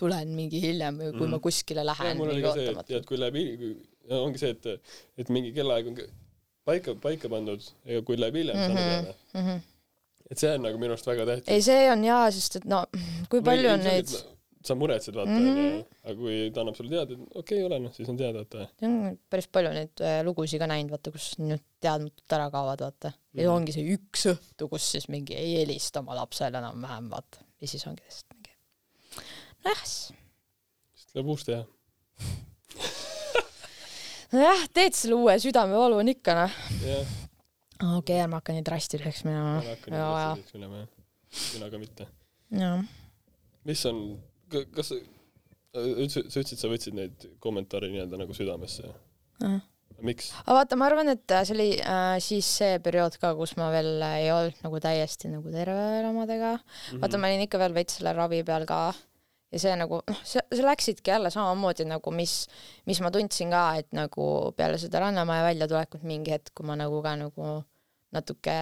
[0.00, 1.36] tulen mingi hiljem või kui mm.
[1.36, 3.38] ma kuskile lähen mul oli ka see, et tead, kui läheb,
[4.18, 6.08] ongi see, et, et mingi kellaaeg on ka
[6.68, 8.80] paika, paika pandud, ega kui läheb hiljem, sa Mhm.
[8.82, 9.14] tead.
[9.34, 9.60] Mm -hmm.
[10.32, 11.48] Et see on nagu minu arust väga tähtis.
[11.52, 12.78] ei, see on jaa, sest et no
[13.32, 14.08] kui palju on neid,
[14.62, 15.48] sa muretsed vaata Mhm.
[15.50, 18.44] onju, aga kui ta annab sulle teada, et okei okay,, ole noh, siis on teada,
[18.44, 18.68] vaata.
[18.86, 18.94] on
[19.30, 23.08] päris palju neid äh, lugusid ka näinud, vaata, kus nüüd teadmatult ära kaovad, vaata.
[23.34, 23.54] ja Mhm.
[23.56, 27.42] ongi see üks õhtu, kus siis mingi ei helista oma lapsele enam-vähem, vaata.
[27.60, 28.54] ja siis ongi lihtsalt mingi,
[29.64, 31.64] nojah, siis tuleb uus teha.
[34.32, 36.54] nojah, teed selle uue südamevalu on ikka noh.
[36.86, 37.10] jah,
[37.82, 39.62] okei okay,, ärme hakka nii drastiliseks minema ma.
[39.62, 40.88] ei hakka nii minema jah.
[41.54, 42.06] mina ka mitte.
[42.62, 42.86] jah,
[43.68, 44.00] mis on,
[44.52, 45.00] kas sa,
[45.74, 48.90] ütlesid, sa ütlesid, sa võtsid neid kommentaare nii-öelda nagu südamesse.
[50.02, 50.32] miks?
[50.42, 53.94] aga vaata, ma arvan, et see oli äh, siis see periood ka, kus ma veel
[54.12, 56.58] ei olnud nagu täiesti nagu terve omadega.
[56.98, 58.84] vaata, ma olin ikka veel veits selle ravi peal ka
[59.52, 62.46] ja see nagu noh, see, see läksidki jälle samamoodi nagu mis,
[62.88, 67.02] mis ma tundsin ka, et nagu peale seda Rannamaja väljatulekut mingi hetk, kui ma nagu
[67.04, 67.58] ka nagu
[68.12, 68.58] natuke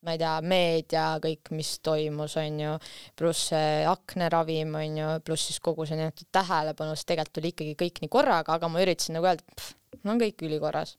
[0.00, 2.72] ma ei tea, meedia, kõik, mis toimus, onju,
[3.18, 8.02] pluss see akneravim, onju, pluss siis kogu see nii-öelda tähelepanu, siis tegelikult tuli ikkagi kõik
[8.04, 10.96] nii korraga, aga ma üritasin nagu öelda, et mul on kõik ülikorras.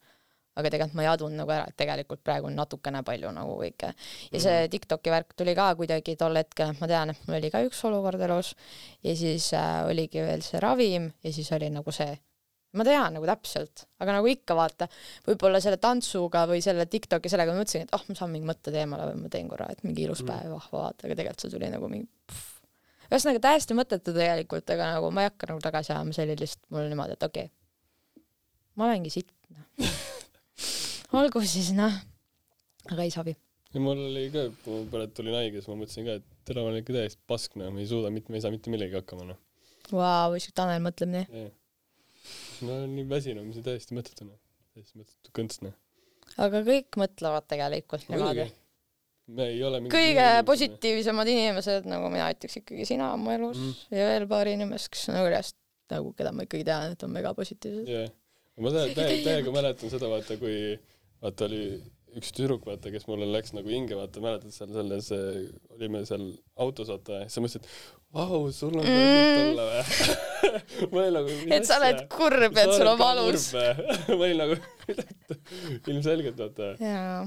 [0.52, 3.94] aga tegelikult ma ei adunud nagu ära, et tegelikult praegu on natukene palju nagu kõike.
[4.34, 7.50] ja see Tiktoki värk tuli ka kuidagi tol hetkel, et ma tean, et mul oli
[7.50, 8.52] ka üks olukord elus
[9.02, 12.20] ja siis äh, oligi veel see ravim ja siis oli nagu see
[12.78, 14.88] ma tean nagu täpselt, aga nagu ikka vaata,
[15.28, 18.48] võib-olla selle tantsuga või selle Tiktoki sellega ma mõtlesin, et ah oh,, ma saan mingi
[18.48, 21.54] mõtted eemale või ma teen korra, et mingi ilus päev, vahva vaata, aga tegelikult see
[21.54, 22.08] tuli nagu mingi
[23.12, 26.64] ühesõnaga täiesti mõttetu tegelikult, aga nagu ma ei hakka nagu tagasi ajama, see oli lihtsalt
[26.72, 28.26] mul niimoodi, et okei okay.,
[28.80, 29.96] ma olengi sitt, noh.
[31.20, 31.98] olgu siis noh,
[32.88, 33.36] aga ei sobi.
[33.76, 36.70] ja mul oli ka, kui ma pärast tulin haige, siis ma mõtlesin ka, et ma
[36.70, 39.28] olen ikka täiesti pask, noh, ma ei suuda mitte, ma ei saa mitte millegi hakkama,
[39.34, 39.42] noh.
[39.92, 41.26] Vau, siis Tanel mõtleb nii.
[41.36, 41.50] ma
[42.70, 44.40] olen nii väsinud, mis on täiesti mõttetu, noh.
[44.76, 45.76] täiesti mõttetu kõnts, noh.
[46.46, 48.48] aga kõik mõtlevad tegelikult niimoodi.
[49.38, 50.28] me ei ole mingi kõige.
[50.46, 53.74] positiivsemad inimesed, nagu mina ütleks ikkagi sina oma elus Mm.
[53.98, 55.58] ja veel paar inimest, kes on reast
[55.92, 57.90] nagu, keda ma ikkagi tean, et on megapositiivsed.
[57.90, 58.12] jah,
[58.58, 60.80] ma täiega, täiega, täiega mäletan seda, vaata, kui
[61.22, 61.64] vaata oli
[62.18, 65.10] üks tüdruk, vaata, kes mulle läks nagu hinge, vaata, mäletad seal selles,
[65.76, 66.26] olime seal
[66.60, 70.16] autos, vaata, siis sa mõtlesid, et vau, sul on siit olla või?
[70.92, 73.50] ma olin nagu, et sa oled kurb, et sul on valus.
[74.10, 74.58] ma olin nagu,
[75.94, 77.22] ilmselgelt, vaata, jaa.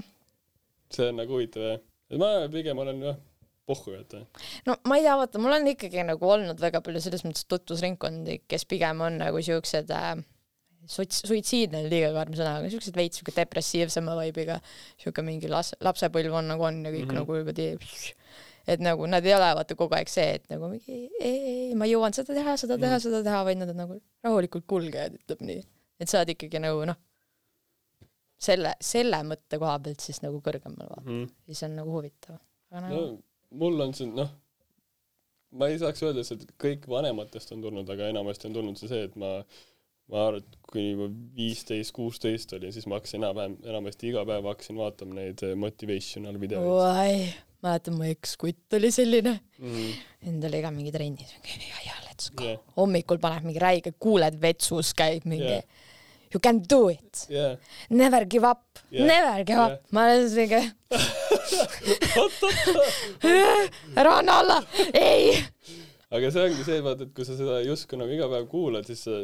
[0.93, 1.81] see on nagu huvitav jah.
[2.13, 3.19] et ma pigem olen jah,
[3.65, 4.25] pohhu, vaata.
[4.69, 8.43] no ma ei tea, vaata, mul on ikkagi nagu olnud väga palju selles mõttes tutvusringkondi,
[8.51, 10.17] kes pigem on nagu siuksed äh,
[10.91, 14.61] sots-, suitsiidne on liiga karm sõna, aga siuksed veits siuke depressiivsema vibe'iga,
[15.03, 17.15] siuke mingi las-, lapsepõlv on nagu on ja kõik mm -hmm.
[17.15, 18.15] nagu niimoodi
[18.67, 21.85] et nagu nad ei ole vaata kogu aeg see, et nagu mingi ei, ei, ma
[21.85, 23.03] jõuan seda teha, seda teha, Mhm.
[23.07, 25.65] seda teha, vaid nad on nagu rahulikult kulgejad, ütleb nii.
[26.01, 26.97] et sa oled ikkagi nagu noh,
[28.39, 31.29] selle, selle mõtte koha pealt siis nagu kõrgemal vaata, Mm.
[31.47, 32.39] siis on nagu huvitav.
[32.71, 33.19] nagu no
[33.51, 34.31] mul on see noh
[35.53, 39.05] ma ei saaks öelda et kõik vanematest on tulnud aga enamasti on tulnud see see
[39.05, 39.45] et ma
[40.13, 44.49] ma arvan et kui ma viisteist kuusteist olin siis ma hakkasin enam-vähem enamasti iga päev
[44.51, 47.15] hakkasin vaatama neid eh, motivational videoid oi,
[47.65, 49.95] mäletan mu ekskutt oli selline, mm,
[50.29, 54.37] endal oli ka mingi trennis, ja, ja let's go yeah, hommikul paneb mingi räige, kuuled
[54.43, 55.65] vetsus käib mingi yeah.
[56.35, 57.57] you can do it, yeah.
[57.89, 59.79] never give up yeah., never give Jah.
[59.79, 60.61] up, ma olen siuke,
[63.97, 64.61] ära anna alla,
[64.93, 65.39] ei.
[66.15, 69.03] Aga see ongi see vaata et kui sa seda justkui nagu iga päev kuulad siis
[69.07, 69.15] sa,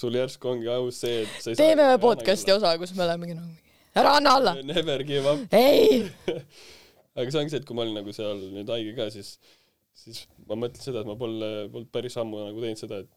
[0.00, 3.36] sul järsku ongi aus see et sa ei teeme ühe podcast'i osa, kus me olemegi
[3.38, 3.54] nagu,
[3.96, 5.46] ära anna alla, never give up.
[5.56, 6.02] Ei.
[7.16, 9.36] aga see ongi see et kui ma olin nagu seal nüüd haige ka siis
[9.96, 13.08] siis ma mõtlesin seda et ma pole polnud päris ammu nagu teinud seda et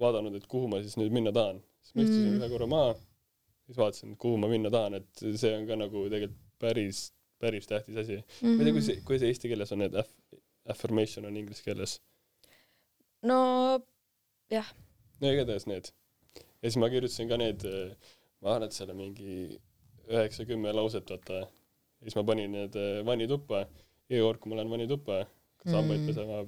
[0.00, 1.60] vaadanud et kuhu ma siis nüüd minna tahan.
[1.84, 2.40] Siis ma istusin Mm.
[2.40, 2.90] ühe korra maha
[3.68, 7.04] siis vaatasin kuhu ma minna tahan et see on ka nagu tegelikult päris
[7.40, 8.18] päris tähtis asi.
[8.42, 10.16] Ma ei tea kui see kui see eesti keeles on need aff-
[10.70, 11.98] affirmation on inglise keeles?
[13.22, 13.38] No
[15.20, 15.90] no igatahes need.
[16.62, 17.64] Ja siis ma kirjutasin ka need
[18.40, 19.58] ma arvan et seal on mingi
[20.10, 21.42] üheksa-kümme lauset vaata.
[22.00, 23.66] Ja siis ma panin need eh, vannituppa.
[24.10, 25.24] Iga kord kui ma lähen vannituppa
[25.68, 26.06] hambaid Mm.
[26.08, 26.38] pesema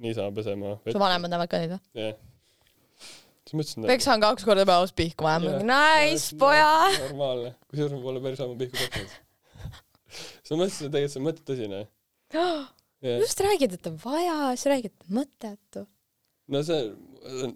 [0.00, 1.80] niisama pesema su vanemad näevad ka neid või?
[1.96, 2.18] jah.
[3.48, 5.40] Siis mõtlesin peksan kaks korda päevas pihku, Jah.
[5.42, 6.68] mingi nice poja.
[7.08, 7.54] normaalne.
[7.72, 9.16] Kusjuures ma pole päris ammu pihku peksnud
[10.44, 11.80] siis ma mõtlesin et tegelikult see on mõte tõsine
[13.04, 15.86] jah just räägid, et on vaja, siis räägid, et mõttetu.
[16.52, 16.88] no see
[17.44, 17.54] on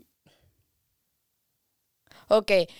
[2.31, 2.77] okei okay.,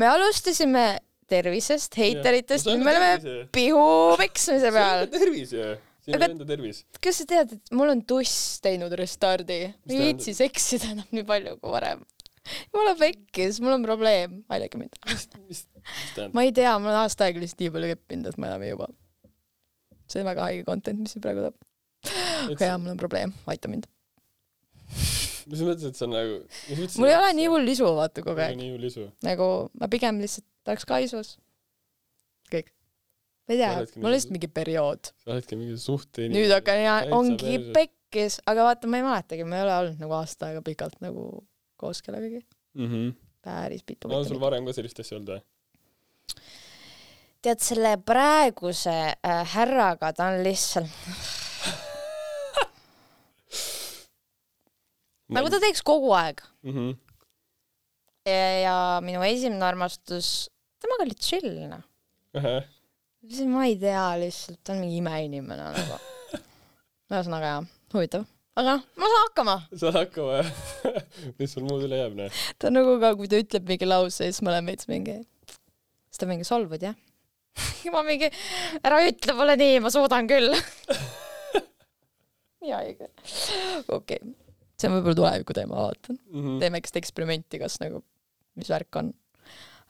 [0.00, 0.86] me alustasime
[1.30, 3.84] tervisest, heiteritest, on nüüd me oleme pihu
[4.20, 5.06] peksmise on peal.
[5.06, 5.68] enda tervis ju
[6.04, 9.60] see on enda tervis kas sa tead, et mul on tuss teinud restardi?
[9.70, 12.04] ei viitsi seksida enam nii palju kui varem.
[12.72, 14.40] jumala pekkis, mul on probleem.
[14.50, 14.96] tea mind.
[15.12, 15.64] mis mis
[16.18, 18.66] mis ma ei tea, ma olen aasta aega lihtsalt nii palju keppinud, et ma enam
[18.66, 18.88] ei jõua.
[20.10, 21.69] see on väga haige content, mis siin praegu tuleb.
[22.48, 23.86] jaa, mul on probleem, aita mind.
[25.50, 26.40] mis sa mõtled, et see on nagu
[26.78, 28.58] mõttes mul ei ole nii hull isu, vaata kogu aeg.
[28.58, 29.06] nii hull isu.
[29.26, 29.46] nagu
[29.80, 31.32] ma pigem lihtsalt tahaks kaisus.
[32.52, 32.72] kõik.
[33.48, 35.12] ma ei tea mul on lihtsalt mingi periood.
[35.24, 39.60] sa oledki mingi suhte nüüd hakkan ja ongi pekkis, aga vaata, ma ei mäletagi, ma
[39.60, 41.30] ei ole olnud nagu aasta aega pikalt nagu
[41.80, 42.44] koos kellegagi.
[42.74, 42.90] mm.
[42.90, 43.14] -hmm.
[43.42, 45.46] päris pitu on sul varem ka sellist asja olnud või?
[47.42, 50.90] tead, selle praeguse äh, härraga ta on lihtsalt,
[55.34, 56.42] nagu ta teeks kogu aeg.
[56.66, 56.74] mm.
[56.74, 56.96] -hmm.
[58.64, 58.74] ja
[59.04, 60.50] minu esimene armastus,
[60.82, 61.84] temaga oli chill, noh.
[63.26, 66.00] siis ma ei tea, lihtsalt ta on mingi imeinimene nagu.
[67.10, 68.26] ühesõnaga jah, huvitav.
[68.60, 69.56] aga noh, ma saan hakkama.
[69.82, 70.50] saad hakkama jah?
[71.38, 72.42] mis sul muud üle jääb, noh?
[72.58, 75.20] ta on nagu ka, kui ta ütleb mingi lause, siis ma olen veits mingi,
[76.10, 76.98] siis ta mingi solvud jah?
[77.84, 78.30] ja ma mingi,
[78.84, 80.54] ära ütle mulle nii, ma suudan küll.
[82.60, 83.08] haige.
[83.88, 84.34] okei okay.,
[84.80, 86.18] see on võib-olla tuleviku teema, ma vaatan.
[86.32, 86.58] Mhm.
[86.62, 88.02] teeme ikkast eksperimenti, kas nagu,
[88.58, 89.12] mis värk on.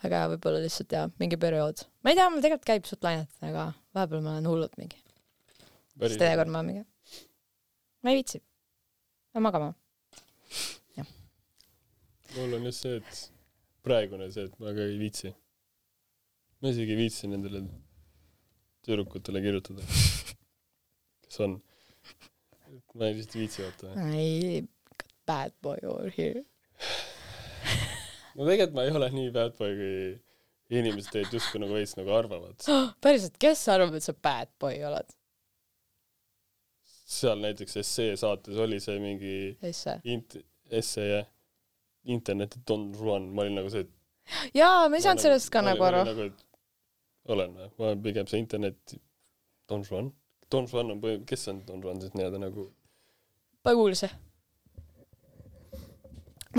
[0.06, 1.84] aga võib-olla lihtsalt jah, mingi periood.
[2.02, 4.96] ma ei tea, mul tegelikult käib suht lainet, aga vahepeal ma olen hullult mingi.
[6.00, 6.86] siis teinekord ma mingi,
[8.02, 8.40] ma ei viitsi.
[9.34, 9.74] Lähen magama.
[12.36, 13.22] mul on just see, et
[13.86, 15.34] praegune see, et ma ka ei viitsi.
[16.60, 17.64] ma isegi ei viitsi nendele
[18.86, 19.84] tüdrukutele kirjutada,
[21.26, 21.60] kes on.
[22.94, 23.94] ma lihtsalt ei viitsi vaata.
[24.16, 24.62] ei,
[25.30, 26.42] bad boy over here.
[28.34, 32.12] no tegelikult ma ei ole nii bad boy, kui inimesed tegelikult justkui nagu veits nagu
[32.18, 32.68] arvavad.
[33.04, 35.16] päriselt, kes arvab, et sa bad boy oled?
[37.10, 39.96] seal näiteks essee saates oli see mingi siis see.
[40.14, 40.36] int-,
[40.80, 41.26] essee jah,
[42.14, 43.86] interneti Don Juan, ma olin nagu see,
[44.60, 48.04] jaa, ma ei saanud ma sellest ka nagu aru nagu, et olen või, ma olen
[48.04, 48.94] pigem see internet
[49.70, 50.12] Don Juan.
[50.50, 52.70] Don Juan on põhim-, kes on Don Juan siis nii-öelda nagu
[53.66, 54.10] paguulse.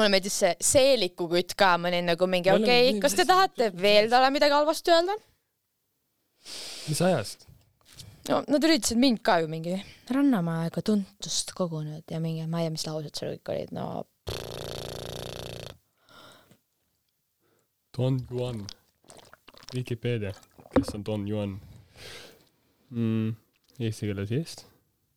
[0.01, 4.09] Mulle meeldis see seelikukütt ka, ma olin nagu mingi okei okay,, kas te tahate veel
[4.11, 5.17] talle midagi halvasti öelda?
[6.89, 7.47] mis ajast?
[8.29, 9.77] no nad üritasid mind ka ju mingi
[10.11, 13.85] Rannamäega tuntust kogunud ja mingi, ma ei tea, mis laused seal kõik olid, no
[17.97, 18.65] Don Juan,
[19.75, 20.31] Vikipeedia,
[20.71, 21.55] kes on Don Juan
[22.89, 23.31] mm,?
[23.81, 24.65] Eesti keeles just.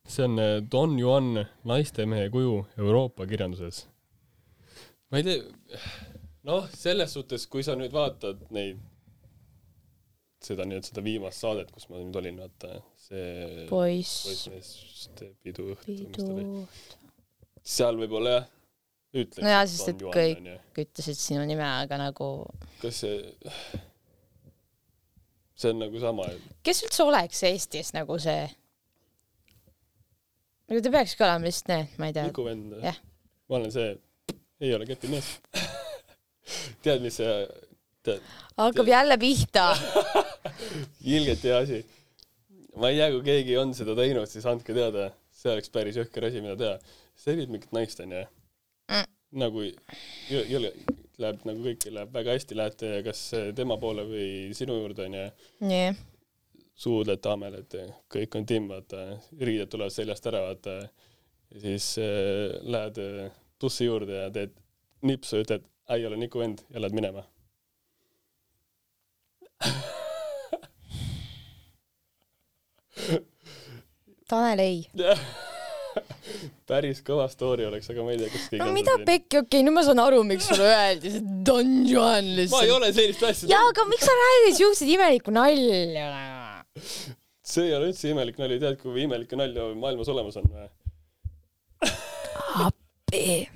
[0.09, 3.87] see on eh, Don Juan naistemehe kuju Euroopa kirjanduses.
[5.15, 5.79] Ma ei tea,
[6.49, 8.81] noh, selles suhtes, kui sa nüüd vaatad neid,
[10.45, 15.95] seda nii-öelda seda viimast saadet, kus ma nüüd olin, vaata see poiss, poissmeeste pidu õhtu,
[15.95, 16.47] mis ta oli,
[17.77, 18.51] seal võib-olla jah,
[19.15, 19.45] ütleks.
[19.47, 20.51] Nojah, sest et kõik-
[20.83, 22.29] ütlesid sinu nime, aga nagu,
[22.83, 23.23] kas see,
[25.55, 26.27] see on nagu sama,
[26.67, 28.51] kes üldse oleks Eestis nagu see?
[30.69, 33.95] nagu ta peakski olema lihtsalt need, ma ei tea, Niku vend ma olen see,
[34.65, 35.29] ei ole ketimees.
[36.85, 37.35] tead, mis see,
[38.05, 38.25] tead,
[38.61, 39.67] hakkab jälle pihta.
[41.05, 41.83] ilgelt hea asi.
[42.81, 46.29] ma ei tea, kui keegi on seda teinud, siis andke teada, see oleks päris jõhker
[46.31, 46.79] asi, mida teha.
[47.17, 48.25] sa evid mingit naist, onju
[48.93, 49.07] Mm..
[49.41, 50.71] nagu jõ- jõle,
[51.23, 53.21] läheb nagu kõik läheb väga hästi, lähete kas
[53.57, 55.23] tema poole või sinu juurde, onju.
[55.65, 55.87] nii,
[56.85, 59.07] suudlete amelete, kõik on timm, vaata,
[59.41, 60.75] riided tulevad seljast ära, vaata.
[61.55, 63.33] ja siis äh, lähed äh,
[63.65, 64.53] tussi juurde ja teed
[65.05, 65.63] nipsu, ütled,
[65.95, 67.23] ei ole Niku vend ja lähed minema.
[74.29, 74.79] Tanel ei.
[76.69, 79.65] päris kõva story oleks, aga ma ei tea, kas keegi no mida pekki, okei okay,,
[79.67, 82.51] nüüd ma saan aru, miks sulle öeldi see Don Juan teinud.
[82.51, 82.77] ma ei lihtsalt.
[82.79, 86.07] ole sellist asja jaa, aga miks sa räägid siukseid imelikku nalja
[87.45, 90.67] see ei ole üldse imelik nali, tead, kui imelikke nalju maailmas olemas on või?
[93.15, 93.51] appi.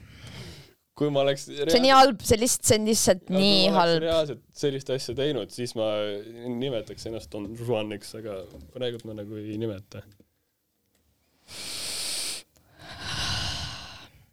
[0.99, 4.01] kui ma oleks see on nii halb, see lihtsalt, see on lihtsalt nii halb.
[4.03, 5.89] reaalselt sellist asja teinud, siis ma
[6.59, 8.41] nimetaks ennast Don Juaniks, aga
[8.75, 10.03] praegult ma nagu ei nimeta.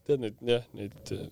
[0.05, 1.27] tead neid, jah, neid äh,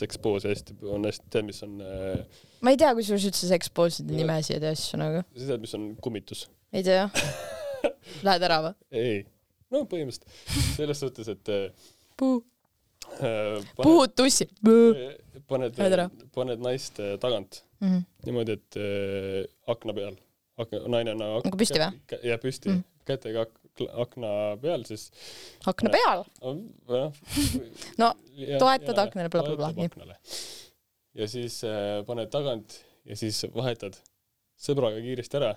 [0.00, 2.24] sekspoose hästi, on hästi, tead, mis on äh,,
[2.64, 5.22] ma ei tea, kusjuures üldse sekspooside nimesid ja asju nagu.
[5.36, 6.46] sa tead, mis on kummitus?
[6.74, 7.06] ei tea.
[8.26, 8.74] Lähed ära või?
[8.96, 9.22] ei,
[9.72, 11.88] no põhimõtteliselt selles suhtes, et äh,
[12.20, 12.42] puu,
[13.76, 14.46] puhud tussi.
[15.48, 17.62] paned, paned paned naist äh, tagant
[18.24, 20.16] niimoodi, et äh, akna peal,
[20.60, 22.20] akna, naine on Nagu püsti või?
[22.24, 22.80] jah, püsti Mm.
[22.80, 24.30] mm., kätega ak-, akna
[24.62, 25.10] peal, siis
[25.68, 26.24] akna peal.
[28.00, 28.14] No,
[28.58, 30.16] toetad aknale, blablabla, aknale.
[31.14, 33.98] ja siis äh, paned tagant ja siis vahetad
[34.56, 35.54] sõbraga kiiresti ära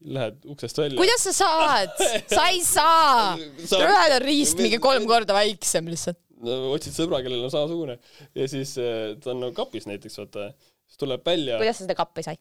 [0.00, 0.96] lähed uksest välja.
[0.98, 1.94] kuidas sa saad?
[2.30, 3.36] sa ei saa.
[3.82, 6.18] ühel on riist mingi kolm korda väiksem lihtsalt.
[6.46, 7.98] Otsid sõbra, kellel on samasugune
[8.36, 10.50] ja siis äh, ta on nagu kapis näiteks, vaata.
[10.86, 12.38] siis tuleb välja, kuidas sa seda kappi sai?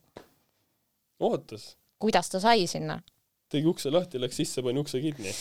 [1.23, 1.69] ootas,
[2.01, 2.99] kuidas ta sai sinna?
[3.51, 5.33] tegi ukse lahti, läks sisse, pani ukse kinni.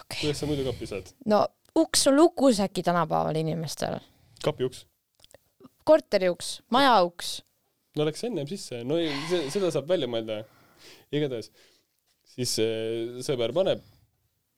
[0.00, 0.22] okei.
[0.22, 1.12] kuidas sa muidu kappi saad?
[1.30, 1.44] no
[1.76, 4.00] uks on lukus äkki tänapäeval inimestel.
[4.44, 4.86] kapi uks.
[5.84, 7.40] korteri uks, maja uks.
[7.96, 9.12] no läks ennem sisse, no ei,
[9.52, 10.42] seda saab välja mõelda.
[11.12, 11.52] igatahes,
[12.36, 13.84] siis äh, sõber paneb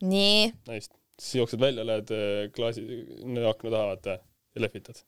[0.02, 2.82] nii, naist, siis jooksed välja, lähed äh, klaasi,
[3.48, 4.18] akna taha, vaata,
[4.54, 5.02] ja lehvitad.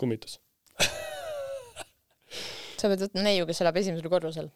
[0.00, 0.38] kummitus.
[2.80, 4.50] sa pead võtma neiu, kes elab esimesel korrusel.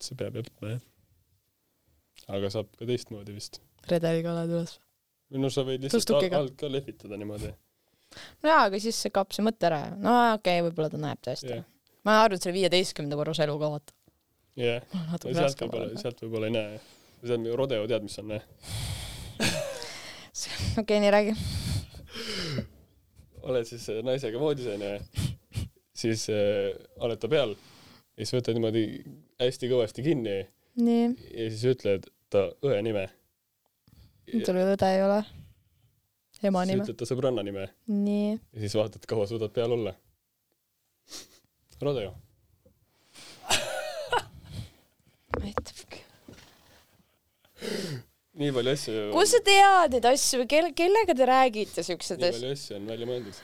[0.00, 0.84] see peab jätma, jah.
[2.36, 3.60] aga saab ka teistmoodi vist.
[3.90, 4.78] redeliga oled üles.
[5.32, 6.38] või no sa võid lihtsalt Tõstukiga.
[6.38, 7.50] al- alt ka lehvitada niimoodi.
[8.44, 9.82] nojaa, aga siis see kapp see mõte ära.
[9.96, 11.68] no okei okay,, võib-olla ta näeb tõesti jah yeah..
[12.06, 13.98] ma arvan, et selle viieteistkümnenda korruse eluga vaata.
[14.60, 16.06] jah, natuke sealt võib-olla, olla.
[16.06, 16.80] sealt võib-olla ei näe.
[17.24, 18.32] Sealt nagu rodeo tead, mis on,
[20.80, 21.34] okei, nii räägi.
[23.42, 24.92] oled siis äh, naisega voodis onju,
[25.96, 28.84] siis äh, oled ta peal ja siis võtad niimoodi
[29.40, 30.36] hästi kõvasti kinni
[30.80, 31.04] nii,
[31.34, 33.08] ja siis ütled ta õe nime.
[34.30, 35.20] sul õde ei ole.
[36.42, 36.84] ema nime.
[36.84, 39.94] ütled ta sõbranna nime nii, ja siis vaatad, kaua suudad peal olla.
[41.80, 42.14] rodeo.
[45.40, 45.80] aitab.
[48.40, 49.02] Nii palju asju.
[49.14, 52.40] kus sa tead neid asju kelle, kellega te räägite siukseid nii asju?
[52.40, 53.42] palju asju on välja mõeldud.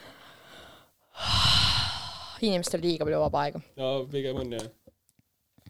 [2.47, 3.62] inimestel liiga palju vaba aega.
[3.80, 4.66] no pigem on jah.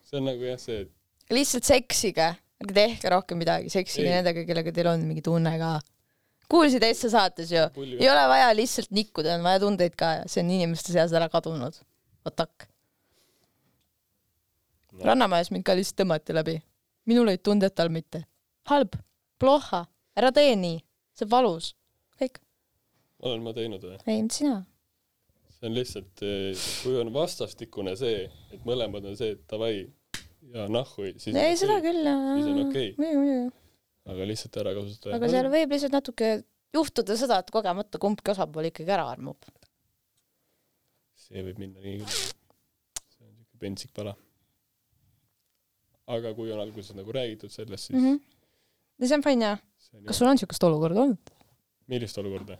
[0.06, 0.86] see on nagu jah, see,
[1.34, 2.30] lihtsalt seksige,
[2.62, 4.14] ärge tehke rohkem midagi, seksige Ei.
[4.18, 5.74] nendega, kellega teil on mingi tunne ka.
[6.52, 7.66] kuulsid Essa saates ju,
[7.98, 11.28] ei ole vaja lihtsalt nikkuda, on vaja tundeid ka ja see on inimeste seas ära
[11.32, 11.82] kadunud.
[12.26, 12.66] Otak
[14.96, 15.10] No.
[15.10, 16.56] Rannamajas mind ka lihtsalt tõmmati läbi.
[17.06, 18.24] minul olid tunded, tal mitte.
[18.66, 18.96] halb,
[19.42, 19.84] ploha,
[20.18, 20.80] ära tee nii,
[21.16, 21.74] see on valus.
[22.20, 22.40] kõik,
[23.26, 24.00] olen ma teinud või?
[24.06, 24.56] ei mitte sina.
[25.56, 26.24] see on lihtsalt,
[26.82, 29.86] kui on vastastikune see, et mõlemad on see, et davai
[30.54, 31.90] ja nahhu, siis ei, seda okei.
[31.90, 32.90] küll, siis on okei.
[32.98, 33.64] muidugi, muidugi.
[34.12, 35.16] aga lihtsalt ära kasutada.
[35.18, 36.30] aga seal võib lihtsalt natuke
[36.76, 39.50] juhtuda seda, et kogemata kumbki osapool ikkagi ära armub.
[41.26, 42.22] see võib minna nii küll.
[43.14, 44.14] see on siuke pentsik pala.
[46.16, 48.08] aga kui on alguses nagu räägitud sellest, siis mm.
[48.14, 48.35] -hmm.
[48.98, 49.60] Ja see on fine jah.
[50.06, 51.34] kas sul on siukest olukorda olnud?
[51.92, 52.58] millist olukorda?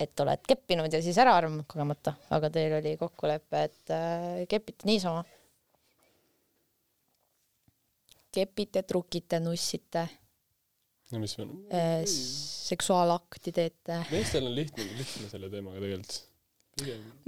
[0.00, 4.88] et oled keppinud ja siis ära armunud kogemata, aga teil oli kokkulepe, et äh, kepite
[4.88, 5.22] niisama.
[8.34, 10.08] kepite, trukite, nussite
[11.12, 12.02] no mis on äh,,
[12.68, 14.00] seksuaalakti teete.
[14.10, 16.16] meestel on lihtne, lihtne selle teemaga tegelikult.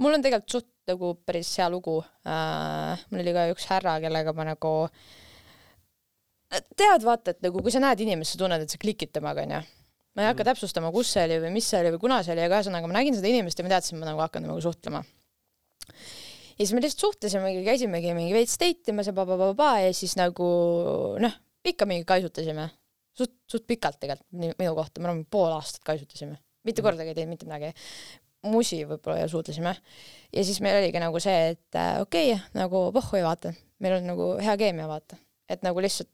[0.03, 3.05] mul on tegelikult suht nagu päris hea lugu äh,.
[3.11, 4.73] mul oli ka üks härra, kellega ma nagu,
[6.49, 9.61] tead, vaata, et nagu kui sa näed inimest, sa tunned, et sa klikid temaga, onju.
[10.15, 10.47] ma ei hakka Mhm.
[10.49, 12.93] täpsustama, kus see oli või mis see oli või kuna see oli, aga ühesõnaga ma
[12.97, 15.03] nägin seda inimest ja ma teadsin, et ma nagu hakkan temaga suhtlema.
[16.57, 20.47] ja siis me lihtsalt suhtlesimegi, käisimegi mingi veits date imas ja pa-pa-pa-pa ja siis nagu
[21.21, 21.35] noh,
[21.67, 22.69] ikka mingi kaisutasime.
[23.17, 26.37] suht, suht pikalt tegelikult minu kohta, me oleme pool aastat kaisutasime.
[26.65, 26.87] mitte Mhm.
[26.87, 27.73] kordagi ei teinud mitte midagi.
[28.43, 29.75] musi võib-olla ja suudlesime.
[30.33, 34.07] ja siis meil oligi nagu see, et äh, okei okay,, nagu pohhui vaata, meil on
[34.07, 35.17] nagu hea keemia vaata,
[35.49, 36.09] et nagu lihtsalt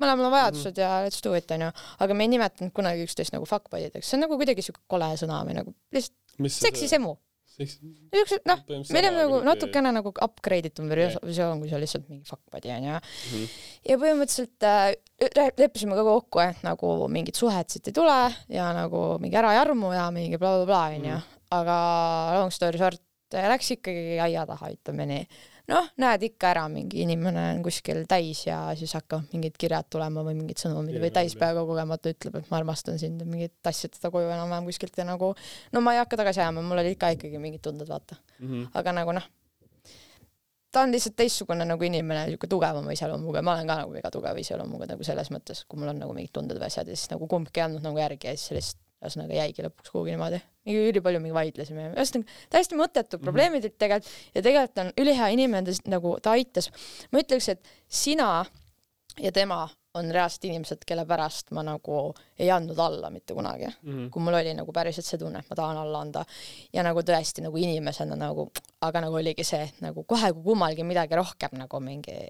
[0.00, 1.02] mõlemal on vajadused mm -hmm.
[1.02, 1.70] ja let's do it onju,
[2.00, 5.42] aga me ei nimetanud kunagi üksteist nagu fuckboydideks, see on nagu kuidagi siuke kole sõna
[5.46, 7.16] või nagu lihtsalt mis seksis emu.
[7.60, 12.24] seks- niisugused noh, me oleme nagu natukene nagu upgrade itum versioon, kui on lihtsalt mingi
[12.24, 12.94] fuckbody onju.
[13.32, 13.44] Mhm.
[13.88, 14.94] ja põhimõtteliselt äh,
[15.36, 19.52] le- leppisime ka kokku, et nagu mingit suhet siit ei tule ja nagu mingi ära
[19.52, 21.22] ei armu ja mingi blablabla onju Mhm..
[21.50, 21.76] aga
[22.40, 23.00] long story short,
[23.32, 25.26] läks ikkagi aia taha, ütleme nii.
[25.70, 30.24] noh, näed ikka ära, mingi inimene on kuskil täis ja siis hakkavad mingid kirjad tulema
[30.26, 31.40] või mingid sõnumid või Jah, täis jah.
[31.44, 35.06] peaga kogemata ütleb, et ma armastan sind ja mingid tassid teda koju enam-vähem kuskilt ja
[35.08, 35.32] nagu
[35.72, 38.18] no ma ei hakka tagasi ajama, mul olid ka ikkagi mingid tunded, vaata.
[38.40, 38.72] Mhm.
[38.74, 39.28] aga nagu noh,
[40.70, 44.38] ta on lihtsalt teistsugune nagu inimene, niisugune tugevama iseloomuga, ma olen ka nagu väga tugeva
[44.38, 47.26] iseloomuga nagu selles mõttes, kui mul on nagu mingid tunded või asjad ja siis nagu
[47.30, 50.40] kumbki ei andnud nagu järgi ja siis lihtsalt ühesõnaga jäigi lõpuks kuhugi niimoodi.
[50.66, 53.24] mingi ülipalju mingi vaidlesime, ühesõnaga täiesti mõttetu Mhm.
[53.24, 56.70] probleemid olid tegelikult ja tegelikult on ülihea inimene, ta nagu ta aitas,
[57.12, 58.44] ma ütleks, et sina
[59.18, 64.10] ja tema on reaalselt inimesed, kelle pärast ma nagu ei andnud alla mitte kunagi Mhm.
[64.10, 66.24] kui mul oli nagu päriselt see tunne, et ma tahan alla anda
[66.72, 68.50] ja nagu tõesti nagu inimesena nagu,
[68.82, 72.28] aga nagu oligi see, nagu kohe, kui kummalgi midagi rohkem nagu mingi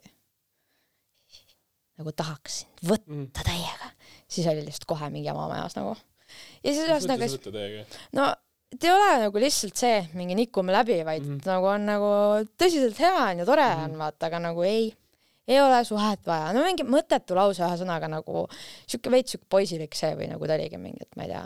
[1.98, 3.26] nagu tahaks sind võtta Mhm.
[3.44, 3.90] täiega,
[4.28, 5.96] siis oli lihtsalt kohe mingi jama majas nagu.
[6.64, 7.84] Ja siis ühesõnaga täiega?
[8.18, 8.28] no
[8.72, 11.38] et ei ole nagu lihtsalt see mingi nikume läbi, vaid mm Mhm.
[11.40, 11.46] -hmm.
[11.52, 12.10] nagu on nagu
[12.58, 13.92] tõsiselt hea on ja tore on mm Mhm.
[13.94, 13.98] -hmm.
[13.98, 14.94] vaata, aga nagu ei,
[15.48, 18.46] ei ole suhet vaja, no mingi mõttetu lause ühesõnaga nagu
[18.86, 21.44] sihuke veits sihuke poisilik see või nagu ta oligi mingi, et ma ei tea,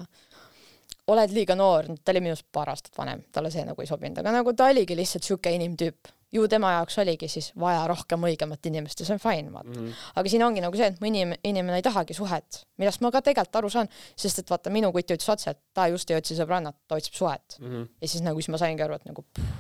[1.07, 4.33] oled liiga noor, ta oli minust paar aastat vanem, talle see nagu ei sobinud, aga
[4.33, 6.09] nagu ta oligi lihtsalt sihuke inimtüüp.
[6.35, 9.71] Ju tema jaoks oligi siis vaja rohkem õigemat inimest ja see on fine, vaata.
[9.71, 9.93] Mhm.
[10.21, 13.23] aga siin ongi nagu see, et mõni inim- inimene ei tahagi suhet, millest ma ka
[13.23, 16.35] tegelikult aru saan, sest et vaata, minu kutt ütles otse, et ta just ei otsi
[16.39, 17.59] sõbrannat, ta otsib suhet.
[17.61, 17.87] Mhm.
[18.01, 19.55] ja siis nagu siis ma saingi aru, et nagu puh,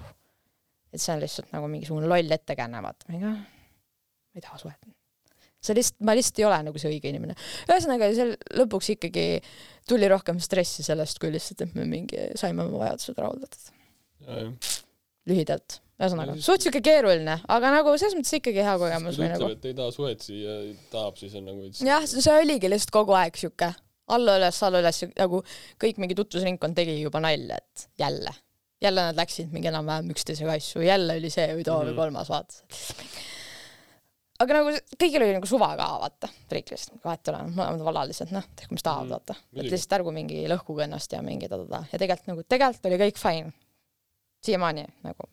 [0.92, 3.20] et see on lihtsalt nagu mingisugune loll ettekääne, vaata, ma ei
[4.34, 4.78] ma ei taha suhet.
[5.64, 7.34] see lihtsalt, ma lihtsalt ei ole nagu see õige inimene.
[7.70, 9.40] ühesõnaga, seal lõpuks ikkagi
[9.88, 13.70] tuli rohkem stressi sellest, kui lihtsalt, et me mingi saime oma vajadused rahuldatud.
[15.30, 19.38] lühidalt, ühesõnaga suht siuke keeruline, aga nagu selles mõttes ikkagi hea kogemus kui või ta
[19.38, 20.56] nagu ütleb, et ei taha suhet siia,
[20.92, 23.72] tahab, siis on nagu jah, see oligi lihtsalt kogu aeg sihuke
[24.14, 25.42] alla-üles, alla-üles nagu
[25.80, 28.34] kõik mingi tutvusringkond tegi juba nalja, et jälle,
[28.84, 31.96] jälle nad läksid mingi enam-vähem üksteisega asju, jälle oli see või too või Mhm.
[32.02, 32.60] kolmas, vaata.
[34.42, 38.44] aga nagu kõigil oli nagu suva ka, vaata, riiklist, vahet ei ole, mõlemad vallalised, noh,
[38.58, 39.14] tehku mis tahavad, Mhm.
[39.14, 39.36] vaata.
[39.56, 43.16] et lihtsalt ärgu mingi lõhkuge ennast ja mingi ta-ta-ta ja tegelikult nagu, tegelikult oli kõik
[43.22, 43.52] fine.
[44.44, 45.28] Siiamaani nagu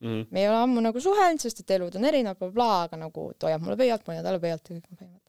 [0.00, 0.26] Mhm.
[0.30, 3.22] me ei ole ammu nagu suhelnud, sest et elud on erinevad bla,, blablabla, aga nagu
[3.38, 5.20] ta hoiab mulle pöialt, ma hoian talle pöialt ja kõik on fine.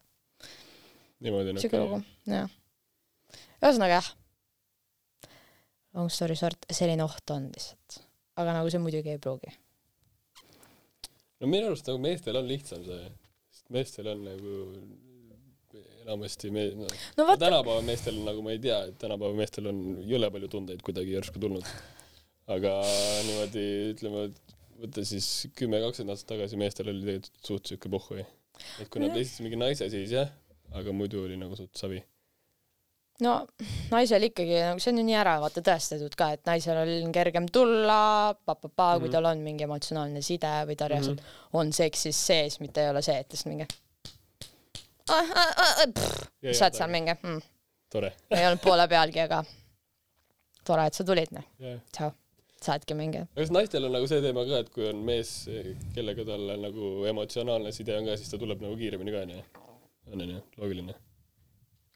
[1.24, 2.50] niimoodi on okei lugu, jah.
[3.62, 4.10] ühesõnaga jah,
[5.96, 8.02] long story short, selline oht on lihtsalt.
[8.36, 9.56] aga nagu see muidugi ei pruugi.
[11.40, 13.10] no minu arust nagu meestel on lihtsam see,
[13.56, 14.56] sest meestel on nagu
[16.04, 19.80] enamasti me-, noh, no vaata, tänapäeva meestel nagu ma ei tea, et tänapäeva meestel on
[20.08, 21.64] jõle palju tundeid kuidagi järsku tulnud.
[22.48, 22.74] Aga
[23.26, 25.26] niimoodi ütleme, et võtta siis
[25.58, 28.22] kümme, kakskümmend aastat tagasi meestel oli tegelikult suht siuke pohhui.
[28.82, 30.30] et kui nad leidsid mingi naise, siis jah,
[30.78, 32.00] aga muidu oli nagu suht savi.
[33.22, 33.32] no
[33.90, 37.48] naisel ikkagi nagu see on ju nii ära vaata tõestatud ka, et naisel on kergem
[37.50, 39.12] tulla, pa-pa-pa, kui Mhm.
[39.16, 40.92] tal on mingi emotsionaalne side või ta Mhm.
[40.92, 41.20] reaalselt
[41.52, 43.66] on seksis sees, mitte ei ole see, et lihtsalt mingi
[46.54, 47.40] saad seal mingi mm,,
[47.90, 48.12] tore.
[48.30, 49.42] ei olnud poole pealgi, aga
[50.64, 51.44] tore, et sa tulid, noh,
[51.92, 52.10] tšau.
[52.64, 55.32] Saadki mingi kas naistel on nagu see teema ka, et kui on mees,
[55.94, 59.44] kellega tal nagu emotsionaalne side on ka, siis ta tuleb nagu kiiremini ka onju?
[60.12, 60.96] on onju, loogiline.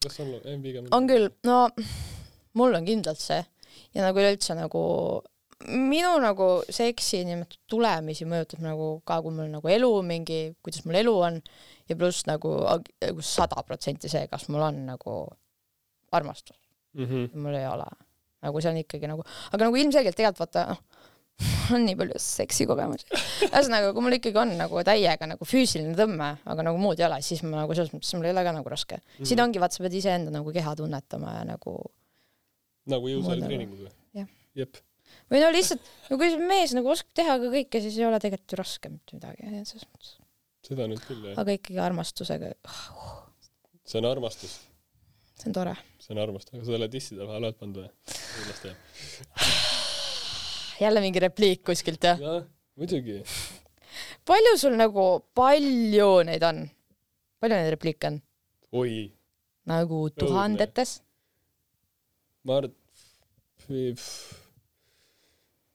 [0.04, 1.58] kas on, ei pigem on küll, no
[2.58, 3.42] mul on kindlalt see
[3.94, 4.82] ja nagu üleüldse nagu
[5.68, 10.98] minu nagu seksi nimetatud tulemisi mõjutab nagu ka, kui mul nagu elu mingi, kuidas mul
[10.98, 11.38] elu on
[11.88, 12.90] ja pluss nagu ag-
[13.22, 15.16] sada protsenti see, kas mul on nagu
[16.12, 16.58] armastus
[16.94, 17.04] mm.
[17.04, 17.36] -hmm.
[17.38, 17.86] mul ei ole.
[18.42, 21.02] Nagu see on ikkagi nagu, aga nagu ilmselgelt tegelikult vaata, noh,
[21.74, 23.08] on nii palju seksikogemusi.
[23.48, 27.18] ühesõnaga, kui mul ikkagi on nagu täiega nagu füüsiline tõmme, aga nagu muud ei ole,
[27.24, 29.26] siis ma nagu selles mõttes, mul ei ole ka nagu raske mm.
[29.28, 31.76] siin ongi, vaata, sa peed iseenda nagu keha tunnetama ja nagu
[32.92, 34.28] nagu jõusaali Mulle- treeninguga jah..
[34.58, 34.82] jep.
[35.30, 38.54] või no lihtsalt, no kui mees nagu oskab teha ka kõike, siis ei ole tegelikult
[38.56, 40.12] ju raske mitte midagi, selles mõttes.
[40.66, 41.38] seda nüüd küll jah.
[41.42, 42.52] aga ikkagi armastusega,
[43.86, 44.58] see on armastus,
[45.38, 45.74] see on tore.
[46.02, 47.90] see on armastus, aga sa oled disside vahele oled pannud või?
[48.34, 48.76] kindlasti jah.
[50.84, 52.20] jälle mingi repliik kuskilt jah?
[52.20, 52.44] jah,
[52.80, 53.22] muidugi.
[54.28, 55.06] palju sul nagu,
[55.38, 56.64] palju neid on?
[57.40, 58.20] palju neid repliike on?
[58.82, 58.94] oi,
[59.72, 61.00] nagu tuhandetes?
[62.44, 62.74] ma arvan,
[63.70, 64.41] et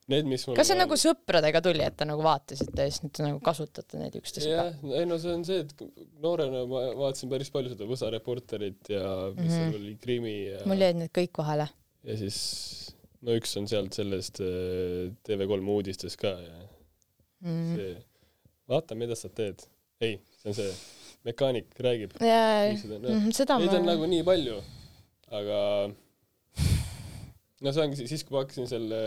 [0.08, 3.04] need, mis mul kas see on nagu sõpradega tuli, et te nagu vaatasite ja siis
[3.04, 5.74] nüüd te nagu kasutate neid üksteise jah ei no see on see, et
[6.24, 9.04] noorena ma vaatasin päris palju seda Võsa Reporterit ja
[9.36, 9.76] mis seal Mhm.
[9.82, 11.68] oli Krimi ja mul jäid need kõik vahele.
[12.08, 12.38] ja siis
[13.22, 16.64] no üks on sealt sellest äh, TV3 uudistest ka ja
[17.42, 17.76] Mm.
[17.78, 17.92] see
[18.68, 19.62] vaata, mida sa teed.
[20.02, 20.72] ei, see on see
[21.28, 22.16] mekaanik räägib.
[22.18, 24.56] Seda, no, Mhm, seda Neid ma on, nagu nii palju,
[25.30, 25.60] aga
[27.62, 29.02] no see ongi siis- kui ma hakkasin selle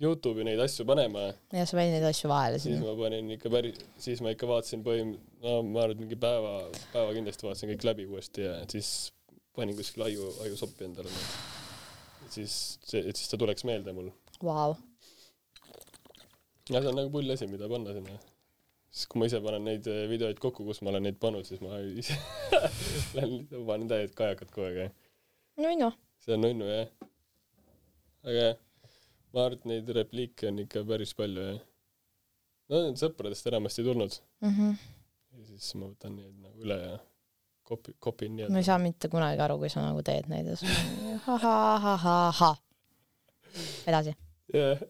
[0.00, 2.88] Youtube'i neid asju panema, ja sa panid neid asju vahele siis sinna.
[2.88, 6.54] ma panin ikka päris, siis ma ikka vaatasin põhim-, no ma arvan, et mingi päeva,
[6.94, 9.10] päeva kindlasti vaatasin kõik läbi uuesti ja siis
[9.56, 11.12] panin kuskile aju, ajusoppi endale.
[12.32, 12.54] siis
[12.86, 14.08] see, et siis ta tuleks meelde mul.
[14.40, 14.72] Vau.
[16.70, 18.16] ja see on nagu pull asi, mida panna sinna.
[18.88, 21.60] siis kui ma ise panen neid eh, videoid kokku, kus ma olen neid pannud, siis
[21.60, 22.16] ma ise
[23.18, 25.78] lähen, panen täied kajakad kogu aeg, jah.
[25.84, 26.88] noh, see on nunnu jah.
[28.24, 28.60] aga jah,
[29.34, 31.60] ma arvan, et neid repliike on ikka päris palju jah.
[32.70, 34.72] no need sõpradest enamasti tulnud Mhm.
[35.38, 36.98] ja siis ma võtan neid nagu üle ja
[37.70, 38.64] kopi, kopin ma ei nii-öelda.
[38.66, 40.74] saa mitte kunagi aru, kui sa nagu teed neid ja siis
[41.26, 42.50] ha-ha-ha-ha-ha.
[43.86, 44.16] edasi.
[44.54, 44.80] jah,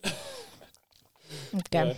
[1.59, 1.95] okei,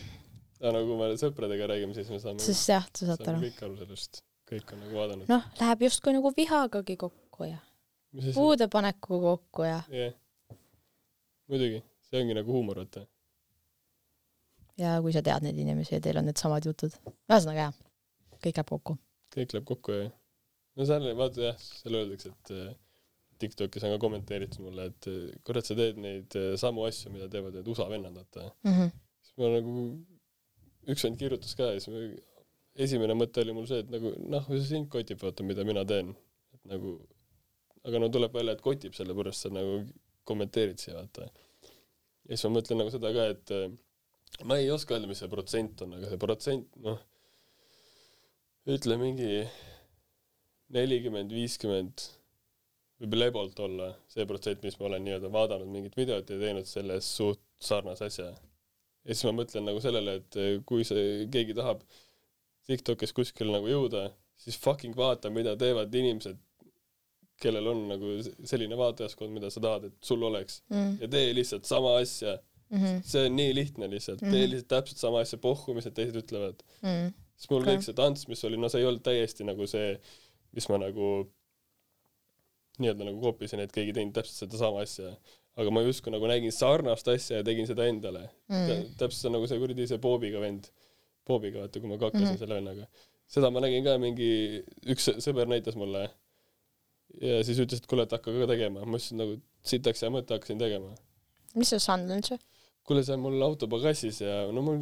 [0.60, 3.42] aga no kui me sõpradega räägime, siis me saame, siis jah, sa saad aru.
[3.46, 5.28] kõik aru sellest, kõik on nagu vaadanud.
[5.30, 7.58] noh, läheb justkui nagu vihagagi kokku ja
[8.34, 10.14] puudepanekuga kokku ja jah,
[11.48, 11.82] muidugi,
[12.12, 13.06] see ongi nagu huumor, vaata.
[14.80, 16.94] ja kui sa tead neid inimesi ja teil on needsamad jutud.
[17.30, 17.78] ühesõnaga jah,
[18.44, 18.98] kõik läheb kokku.
[19.36, 20.08] kõik läheb kokku ja
[20.76, 22.72] no seal vaata jah, seal öeldakse, et äh,
[23.42, 27.28] Tiktokis on ka kommenteeritud mulle, et äh, kurat, sa teed neid äh, samu asju, mida
[27.32, 28.50] teevad need USA vennad, vaata.
[29.24, 29.86] siis ma nagu,
[30.92, 32.04] üks vend kirjutas ka ja siis ma,
[32.86, 36.14] esimene mõte oli mul see, et nagu noh, see sind kotib, vaata, mida mina teen.
[36.54, 36.96] et nagu,
[37.88, 39.82] aga no tuleb välja, et kotib, sellepärast sa nagu
[40.28, 41.28] kommenteerid siia, vaata.
[42.28, 43.68] Ja siis ma mõtlen nagu seda ka, et äh,
[44.48, 47.00] ma ei oska öelda, mis see protsent on, aga see protsent, noh,
[48.72, 49.30] ütle mingi
[50.72, 52.06] nelikümmend, viiskümmend
[53.02, 57.08] võib lebalt olla see protsent, mis ma olen nii-öelda vaadanud mingit videot ja teinud selles
[57.16, 58.30] suht sarnase asja.
[58.30, 61.82] ja siis ma mõtlen nagu sellele, et eh, kui see, keegi tahab
[62.62, 64.04] Tiktokis kuskil nagu jõuda,
[64.38, 66.38] siis fucking vaata, mida teevad inimesed,
[67.42, 68.14] kellel on nagu
[68.48, 70.62] selline vaatajaskond, mida sa tahad, et sul oleks.
[71.02, 72.38] ja tee lihtsalt sama asja.
[73.04, 76.62] see on nii lihtne lihtsalt, tee lihtsalt täpselt sama asja, pohhu, mis need teised ütlevad.
[77.36, 77.74] siis mul Okei.
[77.76, 79.98] kõik see tants, mis oli, no see ei olnud täiesti nagu see,
[80.56, 81.08] mis ma nagu
[82.80, 85.12] nii-öelda nagu koopisin, et keegi teinud täpselt sedasama asja.
[85.60, 88.94] aga ma justkui nagu nägin sarnast asja ja tegin seda endale mm..
[88.96, 90.70] täpselt nagu see kuradi see Bobiga vend,
[91.28, 92.34] Bobiga vaata, kui ma kaklesin mm Mhm.
[92.34, 92.38] -hmm.
[92.40, 92.86] selle vennaga.
[93.28, 94.30] seda ma nägin ka mingi,
[94.88, 96.06] üks sõ- sõber näitas mulle
[97.20, 98.84] ja siis ütles, et kuule, et hakka ka tegema.
[98.86, 99.36] ma ütlesin nagu
[99.66, 100.92] sitaks hea mõte, hakkasin tegema.
[101.58, 102.38] mis see sand on üldse?
[102.88, 104.80] kuule, see on mul auto pagassis ja no mul,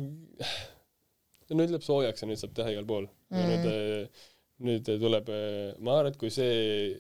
[1.51, 3.41] nüüd läheb soojaks ja nüüd saab teha igal pool mm..
[3.41, 3.49] ja
[4.61, 4.69] Mm.
[4.69, 5.29] nüüd, nüüd tuleb,
[5.81, 6.93] ma arvan, et kui see,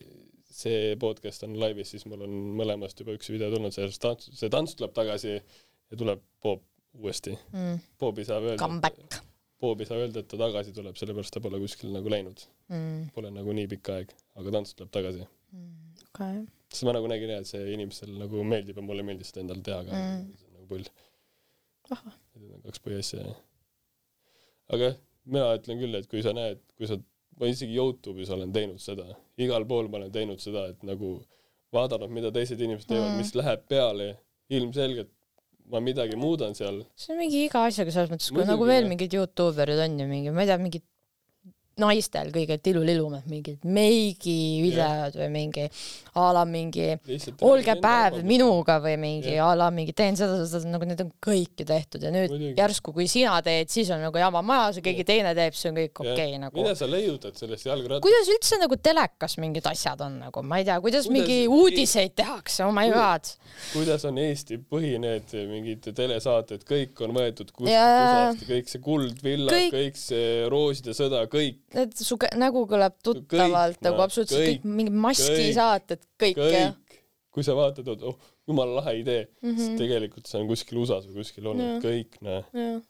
[0.48, 4.48] see podcast on laivis, siis mul on mõlemast juba üks video tulnud, see tants, see
[4.52, 6.64] tants tuleb tagasi ja tuleb Bob
[6.96, 7.36] uuesti.
[7.52, 7.82] mm..
[8.00, 9.20] Bob ei saa öelda, Comeback
[9.60, 12.46] Bob ei saa öelda, et ta tagasi tuleb, sellepärast ta pole kuskile nagu läinud.
[12.72, 13.10] mm..
[13.16, 15.26] Pole nagu nii pikka aeg, aga tants tuleb tagasi.
[16.10, 16.40] okei.
[16.70, 19.62] sest ma nagu nägin jah, et see inimestel nagu meeldib ja mulle meeldis seda endale
[19.66, 20.16] teha ka Mm.
[20.22, 20.34] mm..
[20.38, 20.90] see on nagu pull.
[22.40, 23.38] Need on kaks põhiasja jah.
[24.74, 26.96] aga jah, mina ütlen küll, et kui sa näed, kui sa,
[27.40, 29.08] ma isegi Youtube'is olen teinud seda,
[29.40, 31.16] igal pool ma olen teinud seda, et nagu
[31.74, 33.16] vaadanud, mida teised inimesed teevad Mm.
[33.16, 34.08] mm., mis läheb peale,
[34.50, 35.10] ilmselgelt
[35.70, 38.88] ma midagi muudan seal, see on mingi iga asjaga selles mõttes, kui Muidugi, nagu veel
[38.90, 40.82] mingid Youtuberid on ju mingi, ma ei tea, mingid
[41.80, 45.66] naistel kõige tilulilumad mingid meigivideod või mingi
[46.18, 46.88] a la mingi
[47.46, 48.20] olge päev.
[48.26, 52.02] minuga või mingi a la mingi teen seda, seda, nagu need on kõik ju tehtud
[52.02, 52.54] ja nüüd Muidugi.
[52.58, 55.78] järsku, kui sina teed, siis on nagu jama majas ja keegi teine teeb, siis on
[55.78, 56.74] kõik okei okay, nagu mida.
[56.78, 58.04] sa leiutad sellest jalgrattast?
[58.04, 62.64] kuidas üldse nagu telekas mingid asjad on nagu, ma ei tea, kuidas mingi uudiseid tehakse,
[62.66, 63.30] oh my god.
[63.72, 67.70] kuidas on Eesti põhi need mingid telesaated, kõik on võetud kuskilt.
[67.70, 73.84] USA-st, kõik see Kuldvillad, Kõik- kõik see Rooside sõda, kõik, Need su nägu kõlab tuttavalt
[73.86, 76.96] nagu absoluutselt kõik, kõik, mingid maski kõik, kõik,
[77.30, 78.16] kui sa vaatad, et oh,
[78.50, 79.52] jumala lahe idee mm, -hmm.
[79.52, 79.58] Mhm.
[79.64, 82.80] siis tegelikult see on kuskil USA-s või kuskil olnud kõik, jah.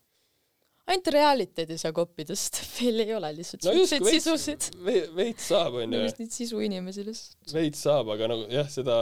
[0.91, 4.71] ainult reality'd ei saa koppida, sest veel ei ole lihtsalt no just, siukseid sisusid.
[4.87, 7.55] veits, veits saab, onju neid sisuinimesi lihtsalt.
[7.59, 8.97] veits saab, aga nagu jah, seda,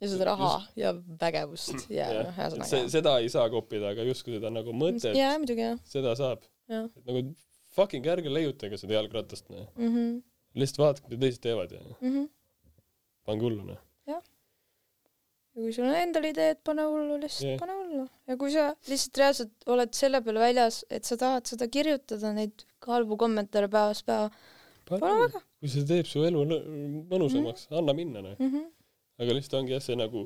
[0.00, 0.94] ja seda raha ja
[1.24, 2.86] vägevust ja noh, ühesõnaga.
[2.96, 6.46] seda ei saa koppida, aga justkui seda nagu mõtet, jaa, muidugi jah, seda saab.
[6.70, 7.26] et nagu
[7.76, 9.68] fucking ärge leiutage seda jalgratast, noh.
[9.76, 9.94] mm.
[9.94, 10.10] -hmm.
[10.62, 12.28] lihtsalt vaadake, mida teised teevad ja Mm -hmm.
[13.24, 13.80] pange hullu, noh.
[14.06, 14.20] ja
[15.54, 17.50] kui sul on endal ideed, pane hullu, lihtsalt Jah.
[17.50, 17.60] yeah.
[17.60, 18.08] pane hullu.
[18.26, 22.66] ja kui sa lihtsalt reaalselt oled selle peale väljas, et sa tahad seda kirjutada, neid
[22.86, 24.30] halbu kommentaare päevast päeva,
[24.88, 26.44] pane väga kui see teeb su elu
[27.10, 28.36] mõnusamaks mm., anna minna, noh.
[28.38, 28.48] mm.
[28.52, 28.70] -hmm.
[29.20, 30.24] aga lihtsalt ongi jah, see nagu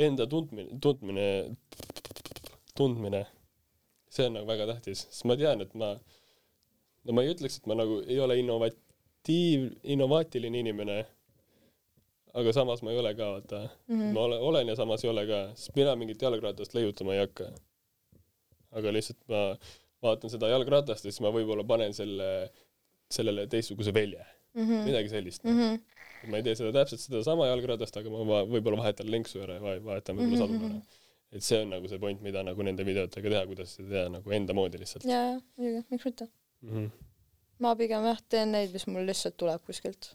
[0.00, 1.26] enda tundmine, tundmine,
[2.78, 3.26] tundmine,
[4.08, 5.92] see on nagu väga tähtis, sest ma tean, et ma,
[7.04, 10.98] no ma ei ütleks, et ma nagu ei ole innovatiiv, innovaatiline inimene,
[12.34, 13.94] aga samas ma ei ole ka, vaata mm.
[13.94, 14.00] Mhm.
[14.02, 14.12] -hmm.
[14.14, 17.50] ma olen, olen ja samas ei ole ka, sest mina mingit jalgratast leiutama ei hakka.
[18.72, 19.40] aga lihtsalt ma
[20.02, 22.50] vaatan seda jalgratast ja siis ma võib-olla panen selle,
[23.10, 24.84] sellele teistsuguse velje, Mm -hmm.
[24.84, 26.30] midagi sellist Mm -hmm.
[26.30, 29.60] ma ei tee seda täpselt sedasama jalgratast, aga ma va- võib-olla vahetan lenksu ära ja
[29.62, 30.80] va- vahetan võib-olla Mhm, saduma ära.
[31.32, 34.30] et see on nagu see point, mida nagu nende videotega teha, kuidas seda teha nagu
[34.32, 36.28] enda moodi lihtsalt ja, ja muidugi, miks mitte.
[36.62, 36.70] mm.
[36.72, 36.90] -hmm.
[37.64, 40.12] ma pigem jah, teen neid, mis mul lihtsalt tuleb kuskilt.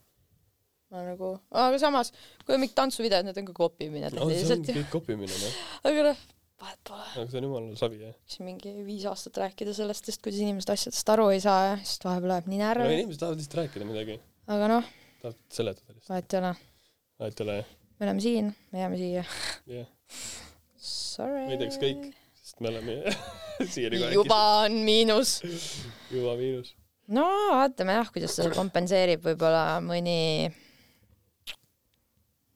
[0.93, 2.13] ma nagu, aga samas,
[2.45, 6.25] kui on mingid tantsuvideod, need on ka kopimine no ju, kõik kopimine noh, aga noh,
[6.61, 7.07] vahet pole.
[7.13, 8.17] aga see on jumala savi jah.
[8.35, 12.03] siin mingi viis aastat rääkida sellest, sest kuidas inimesed asjadest aru ei saa ja siis
[12.05, 14.19] vahepeal läheb nii no närvi, inimesed tahavad lihtsalt rääkida midagi,
[14.57, 14.93] aga noh,
[15.23, 16.53] tahavad seletada lihtsalt, vahet ei ole.
[17.23, 19.23] vahet ei ole jah me oleme siin, me jääme siia.
[19.69, 19.87] yeah.,
[20.77, 21.45] Sorry.
[21.45, 22.07] ma ei tea, kas kõik,
[22.41, 23.01] sest me oleme
[24.15, 25.39] juba on miinus.
[26.11, 26.73] juba miinus.
[27.07, 30.49] no vaatame jah, kuidas seda kompenseerib võib-olla mõni,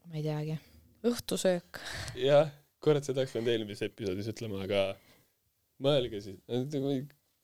[0.10, 0.58] ma ei teagi,
[1.08, 1.82] õhtusöök.
[2.20, 2.52] jah,
[2.84, 4.86] kurat, seda oleks pidanud eelmises episoodis ütlema, aga
[5.84, 6.40] mõelge siis,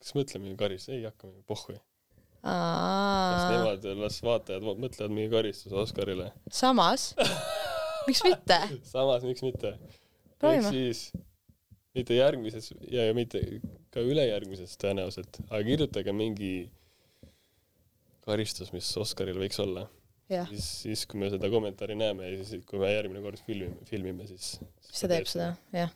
[0.00, 1.78] kas mõtleme karistus, ei hakka, pohhui.
[2.46, 6.32] las nemad, las vaatajad va- mõtlevad mingi karistuse Oscarile.
[6.52, 7.12] samas,
[8.08, 8.60] miks mitte?
[8.86, 9.76] samas, miks mitte?
[10.46, 11.08] ehk siis
[11.96, 13.42] mitte järgmises ja mitte
[13.94, 16.50] ka ülejärgmises tõenäoliselt, aga kirjutage mingi
[18.26, 19.86] karistus, mis Oscaril võiks olla.
[20.32, 23.86] jah, siis, siis kui me seda kommentaari näeme ja siis, kui me järgmine kord filmime,
[23.86, 24.56] filmime, siis
[24.90, 25.92] see teeb seda, jah.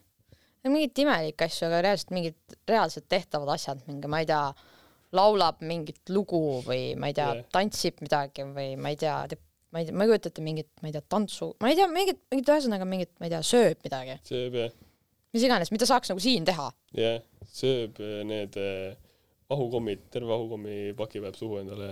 [0.69, 4.45] mingeid imelikke asju, aga reaalselt mingid reaalselt tehtavad asjad, mingi, ma ei tea,
[5.17, 9.43] laulab mingit lugu või ma ei tea Jah., tantsib midagi või ma ei tea, teeb,
[9.75, 11.89] ma ei tea, ma ei kujuta ette mingit, ma ei tea, tantsu, ma ei tea,
[11.91, 14.69] mingit, mingit ühesõnaga mingit, ma ei tea, sööb midagi, sööb ja,
[15.35, 16.69] mis iganes, mida saaks nagu siin teha.
[16.97, 17.21] jah,
[17.55, 18.95] sööb eh, need eh,
[19.51, 21.91] vahukommid, terve vahukommi paki paneb suhu endale.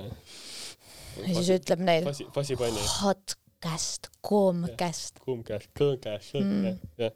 [1.25, 5.19] ja siis ütleb neile fassi, fassipanni, hot käst, koom käst.
[5.25, 6.79] kuum käes, kõõ käes, Mm.
[6.99, 7.13] jah,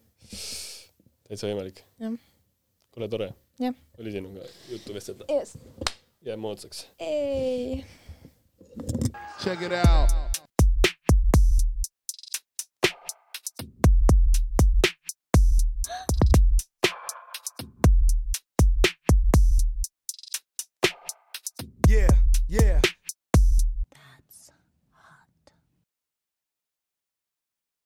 [1.29, 1.85] täitsa võimalik.
[2.93, 3.31] Kuule, tore.
[3.99, 5.25] Oli sinuga juttu vestelda.
[5.31, 5.55] Yes.
[6.25, 6.87] jääme moodsaks.
[6.99, 7.85] ei.
[9.43, 10.43] Check it out.